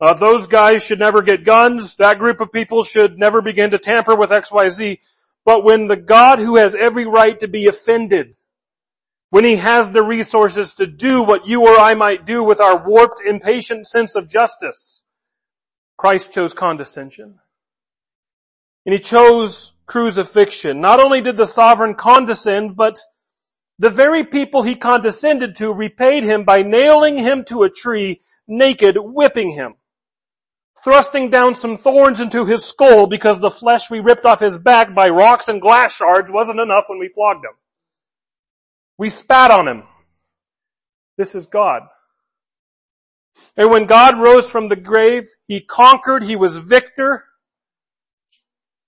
Uh, 0.00 0.14
those 0.14 0.46
guys 0.46 0.82
should 0.82 0.98
never 0.98 1.20
get 1.20 1.44
guns. 1.44 1.96
That 1.96 2.18
group 2.18 2.40
of 2.40 2.50
people 2.50 2.84
should 2.84 3.18
never 3.18 3.42
begin 3.42 3.72
to 3.72 3.78
tamper 3.78 4.14
with 4.14 4.30
XYZ. 4.30 4.98
But 5.44 5.62
when 5.62 5.88
the 5.88 5.96
God 5.96 6.38
who 6.38 6.56
has 6.56 6.74
every 6.74 7.04
right 7.04 7.38
to 7.40 7.48
be 7.48 7.66
offended, 7.66 8.34
when 9.30 9.44
he 9.44 9.56
has 9.56 9.90
the 9.90 10.02
resources 10.02 10.74
to 10.74 10.86
do 10.86 11.22
what 11.22 11.46
you 11.46 11.62
or 11.66 11.78
I 11.78 11.94
might 11.94 12.24
do 12.26 12.44
with 12.44 12.60
our 12.60 12.82
warped, 12.86 13.20
impatient 13.26 13.86
sense 13.86 14.14
of 14.16 14.28
justice, 14.28 15.02
Christ 15.96 16.32
chose 16.32 16.54
condescension. 16.54 17.40
And 18.86 18.92
he 18.94 19.00
chose 19.00 19.72
crucifixion. 19.86 20.80
Not 20.80 21.00
only 21.00 21.20
did 21.20 21.36
the 21.36 21.46
sovereign 21.46 21.94
condescend, 21.94 22.76
but 22.76 23.00
The 23.78 23.90
very 23.90 24.24
people 24.24 24.62
he 24.62 24.74
condescended 24.74 25.56
to 25.56 25.72
repaid 25.72 26.24
him 26.24 26.44
by 26.44 26.62
nailing 26.62 27.16
him 27.18 27.44
to 27.44 27.62
a 27.62 27.70
tree, 27.70 28.20
naked, 28.48 28.96
whipping 28.98 29.50
him. 29.50 29.74
Thrusting 30.82 31.30
down 31.30 31.54
some 31.54 31.78
thorns 31.78 32.20
into 32.20 32.44
his 32.46 32.64
skull 32.64 33.06
because 33.06 33.38
the 33.38 33.50
flesh 33.50 33.90
we 33.90 34.00
ripped 34.00 34.24
off 34.24 34.40
his 34.40 34.58
back 34.58 34.94
by 34.94 35.08
rocks 35.08 35.48
and 35.48 35.60
glass 35.60 35.94
shards 35.94 36.30
wasn't 36.32 36.60
enough 36.60 36.84
when 36.88 36.98
we 36.98 37.08
flogged 37.08 37.44
him. 37.44 37.52
We 38.98 39.08
spat 39.08 39.50
on 39.50 39.68
him. 39.68 39.84
This 41.16 41.34
is 41.34 41.46
God. 41.46 41.82
And 43.56 43.70
when 43.70 43.86
God 43.86 44.18
rose 44.18 44.50
from 44.50 44.68
the 44.68 44.76
grave, 44.76 45.28
He 45.46 45.60
conquered, 45.60 46.24
He 46.24 46.36
was 46.36 46.56
victor. 46.56 47.24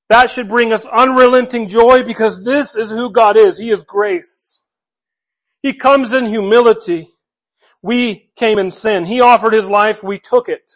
That 0.09 0.29
should 0.29 0.49
bring 0.49 0.73
us 0.73 0.85
unrelenting 0.85 1.69
joy 1.69 2.03
because 2.03 2.43
this 2.43 2.75
is 2.75 2.91
who 2.91 3.13
God 3.13 3.37
is. 3.37 3.59
He 3.59 3.71
is 3.71 3.85
grace. 3.85 4.61
He 5.63 5.73
comes 5.73 6.13
in 6.13 6.27
humility. 6.27 7.11
We 7.83 8.31
came 8.37 8.59
in 8.59 8.73
sin. 8.73 9.05
He 9.05 9.21
offered 9.21 9.53
His 9.53 9.71
life, 9.71 10.03
we 10.03 10.19
took 10.19 10.49
it. 10.49 10.73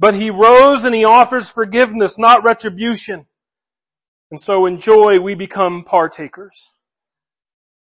But 0.00 0.14
He 0.14 0.30
rose 0.30 0.84
and 0.84 0.94
He 0.94 1.04
offers 1.04 1.48
forgiveness, 1.48 2.18
not 2.18 2.44
retribution. 2.44 3.26
And 4.30 4.40
so 4.40 4.66
in 4.66 4.78
joy 4.78 5.20
we 5.20 5.34
become 5.34 5.84
partakers. 5.84 6.73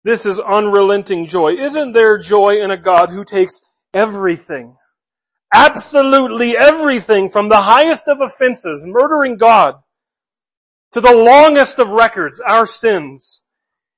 This 0.04 0.26
is 0.26 0.40
unrelenting 0.40 1.28
joy. 1.28 1.54
Isn't 1.54 1.94
there 1.94 2.18
joy 2.18 2.62
in 2.62 2.72
a 2.72 2.78
God 2.78 3.10
who 3.10 3.24
takes 3.24 3.62
everything, 3.94 4.76
absolutely 5.54 6.58
everything 6.58 7.30
from 7.30 7.50
the 7.50 7.62
highest 7.62 8.08
of 8.08 8.20
offenses, 8.20 8.84
murdering 8.86 9.38
God, 9.38 9.76
to 10.92 11.00
the 11.00 11.16
longest 11.16 11.80
of 11.80 11.90
records, 11.90 12.42
our 12.42 12.66
sins, 12.66 13.42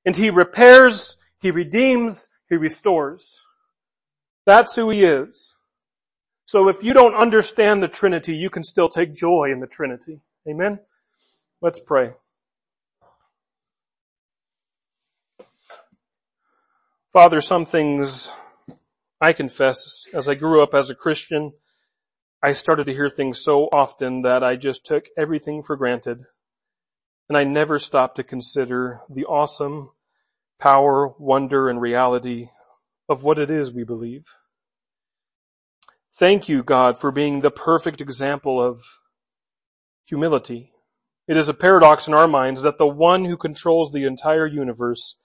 and 0.04 0.14
He 0.14 0.30
repairs, 0.30 1.16
He 1.40 1.50
redeems, 1.50 2.30
He 2.48 2.56
restores. 2.56 3.42
That's 4.44 4.76
who 4.76 4.90
He 4.90 5.04
is. 5.04 5.56
So 6.46 6.68
if 6.68 6.80
you 6.82 6.94
don't 6.94 7.16
understand 7.16 7.82
the 7.82 7.88
Trinity, 7.88 8.36
you 8.36 8.50
can 8.50 8.62
still 8.62 8.88
take 8.88 9.12
joy 9.12 9.50
in 9.50 9.58
the 9.58 9.66
Trinity. 9.66 10.20
Amen? 10.48 10.78
Let's 11.60 11.80
pray. 11.80 12.12
Father, 17.16 17.40
some 17.40 17.64
things 17.64 18.30
I 19.22 19.32
confess, 19.32 20.04
as 20.12 20.28
I 20.28 20.34
grew 20.34 20.62
up 20.62 20.74
as 20.74 20.90
a 20.90 20.94
Christian, 20.94 21.54
I 22.42 22.52
started 22.52 22.84
to 22.84 22.92
hear 22.92 23.08
things 23.08 23.42
so 23.42 23.70
often 23.72 24.20
that 24.20 24.44
I 24.44 24.56
just 24.56 24.84
took 24.84 25.06
everything 25.16 25.62
for 25.62 25.76
granted. 25.76 26.24
And 27.30 27.38
I 27.38 27.44
never 27.44 27.78
stopped 27.78 28.16
to 28.16 28.22
consider 28.22 29.00
the 29.08 29.24
awesome 29.24 29.92
power, 30.60 31.14
wonder, 31.18 31.70
and 31.70 31.80
reality 31.80 32.48
of 33.08 33.24
what 33.24 33.38
it 33.38 33.48
is 33.48 33.72
we 33.72 33.82
believe. 33.82 34.26
Thank 36.18 36.50
you, 36.50 36.62
God, 36.62 36.98
for 36.98 37.10
being 37.10 37.40
the 37.40 37.50
perfect 37.50 38.02
example 38.02 38.60
of 38.60 38.82
humility. 40.04 40.70
It 41.26 41.38
is 41.38 41.48
a 41.48 41.54
paradox 41.54 42.06
in 42.08 42.12
our 42.12 42.28
minds 42.28 42.60
that 42.60 42.76
the 42.76 42.86
one 42.86 43.24
who 43.24 43.38
controls 43.38 43.90
the 43.90 44.04
entire 44.04 44.46
universe 44.46 45.16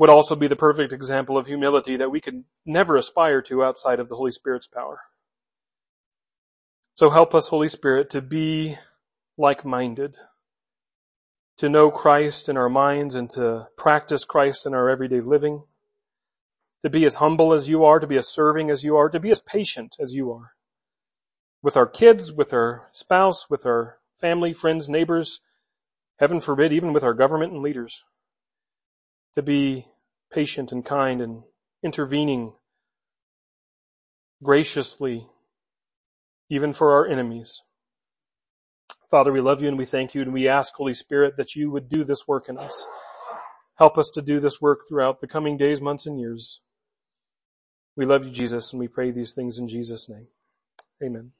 would 0.00 0.08
also 0.08 0.34
be 0.34 0.48
the 0.48 0.56
perfect 0.56 0.94
example 0.94 1.36
of 1.36 1.46
humility 1.46 1.94
that 1.98 2.10
we 2.10 2.22
can 2.22 2.46
never 2.64 2.96
aspire 2.96 3.42
to 3.42 3.62
outside 3.62 4.00
of 4.00 4.08
the 4.08 4.16
Holy 4.16 4.30
Spirit's 4.30 4.66
power. 4.66 5.00
So 6.94 7.10
help 7.10 7.34
us, 7.34 7.48
Holy 7.48 7.68
Spirit, 7.68 8.08
to 8.10 8.22
be 8.22 8.76
like-minded, 9.36 10.16
to 11.58 11.68
know 11.68 11.90
Christ 11.90 12.48
in 12.48 12.56
our 12.56 12.70
minds 12.70 13.14
and 13.14 13.28
to 13.32 13.68
practice 13.76 14.24
Christ 14.24 14.64
in 14.64 14.72
our 14.72 14.88
everyday 14.88 15.20
living, 15.20 15.64
to 16.82 16.88
be 16.88 17.04
as 17.04 17.16
humble 17.16 17.52
as 17.52 17.68
you 17.68 17.84
are, 17.84 18.00
to 18.00 18.06
be 18.06 18.16
as 18.16 18.26
serving 18.26 18.70
as 18.70 18.82
you 18.82 18.96
are, 18.96 19.10
to 19.10 19.20
be 19.20 19.30
as 19.30 19.42
patient 19.42 19.96
as 20.00 20.14
you 20.14 20.32
are. 20.32 20.52
With 21.62 21.76
our 21.76 21.86
kids, 21.86 22.32
with 22.32 22.54
our 22.54 22.88
spouse, 22.92 23.50
with 23.50 23.66
our 23.66 23.98
family, 24.18 24.54
friends, 24.54 24.88
neighbors, 24.88 25.42
heaven 26.18 26.40
forbid, 26.40 26.72
even 26.72 26.94
with 26.94 27.04
our 27.04 27.12
government 27.12 27.52
and 27.52 27.60
leaders 27.60 28.02
to 29.34 29.42
be 29.42 29.86
patient 30.32 30.72
and 30.72 30.84
kind 30.84 31.20
and 31.20 31.42
intervening 31.82 32.52
graciously, 34.42 35.26
even 36.48 36.72
for 36.72 36.92
our 36.92 37.06
enemies. 37.06 37.62
Father, 39.10 39.32
we 39.32 39.40
love 39.40 39.60
you 39.60 39.68
and 39.68 39.78
we 39.78 39.84
thank 39.84 40.14
you 40.14 40.22
and 40.22 40.32
we 40.32 40.48
ask, 40.48 40.74
Holy 40.74 40.94
Spirit, 40.94 41.36
that 41.36 41.56
you 41.56 41.70
would 41.70 41.88
do 41.88 42.04
this 42.04 42.28
work 42.28 42.48
in 42.48 42.56
us. 42.56 42.86
Help 43.76 43.98
us 43.98 44.10
to 44.10 44.22
do 44.22 44.40
this 44.40 44.60
work 44.60 44.80
throughout 44.88 45.20
the 45.20 45.26
coming 45.26 45.56
days, 45.56 45.80
months, 45.80 46.06
and 46.06 46.20
years. 46.20 46.60
We 47.96 48.06
love 48.06 48.24
you, 48.24 48.30
Jesus, 48.30 48.72
and 48.72 48.78
we 48.78 48.88
pray 48.88 49.10
these 49.10 49.34
things 49.34 49.58
in 49.58 49.68
Jesus' 49.68 50.08
name. 50.08 50.28
Amen. 51.02 51.32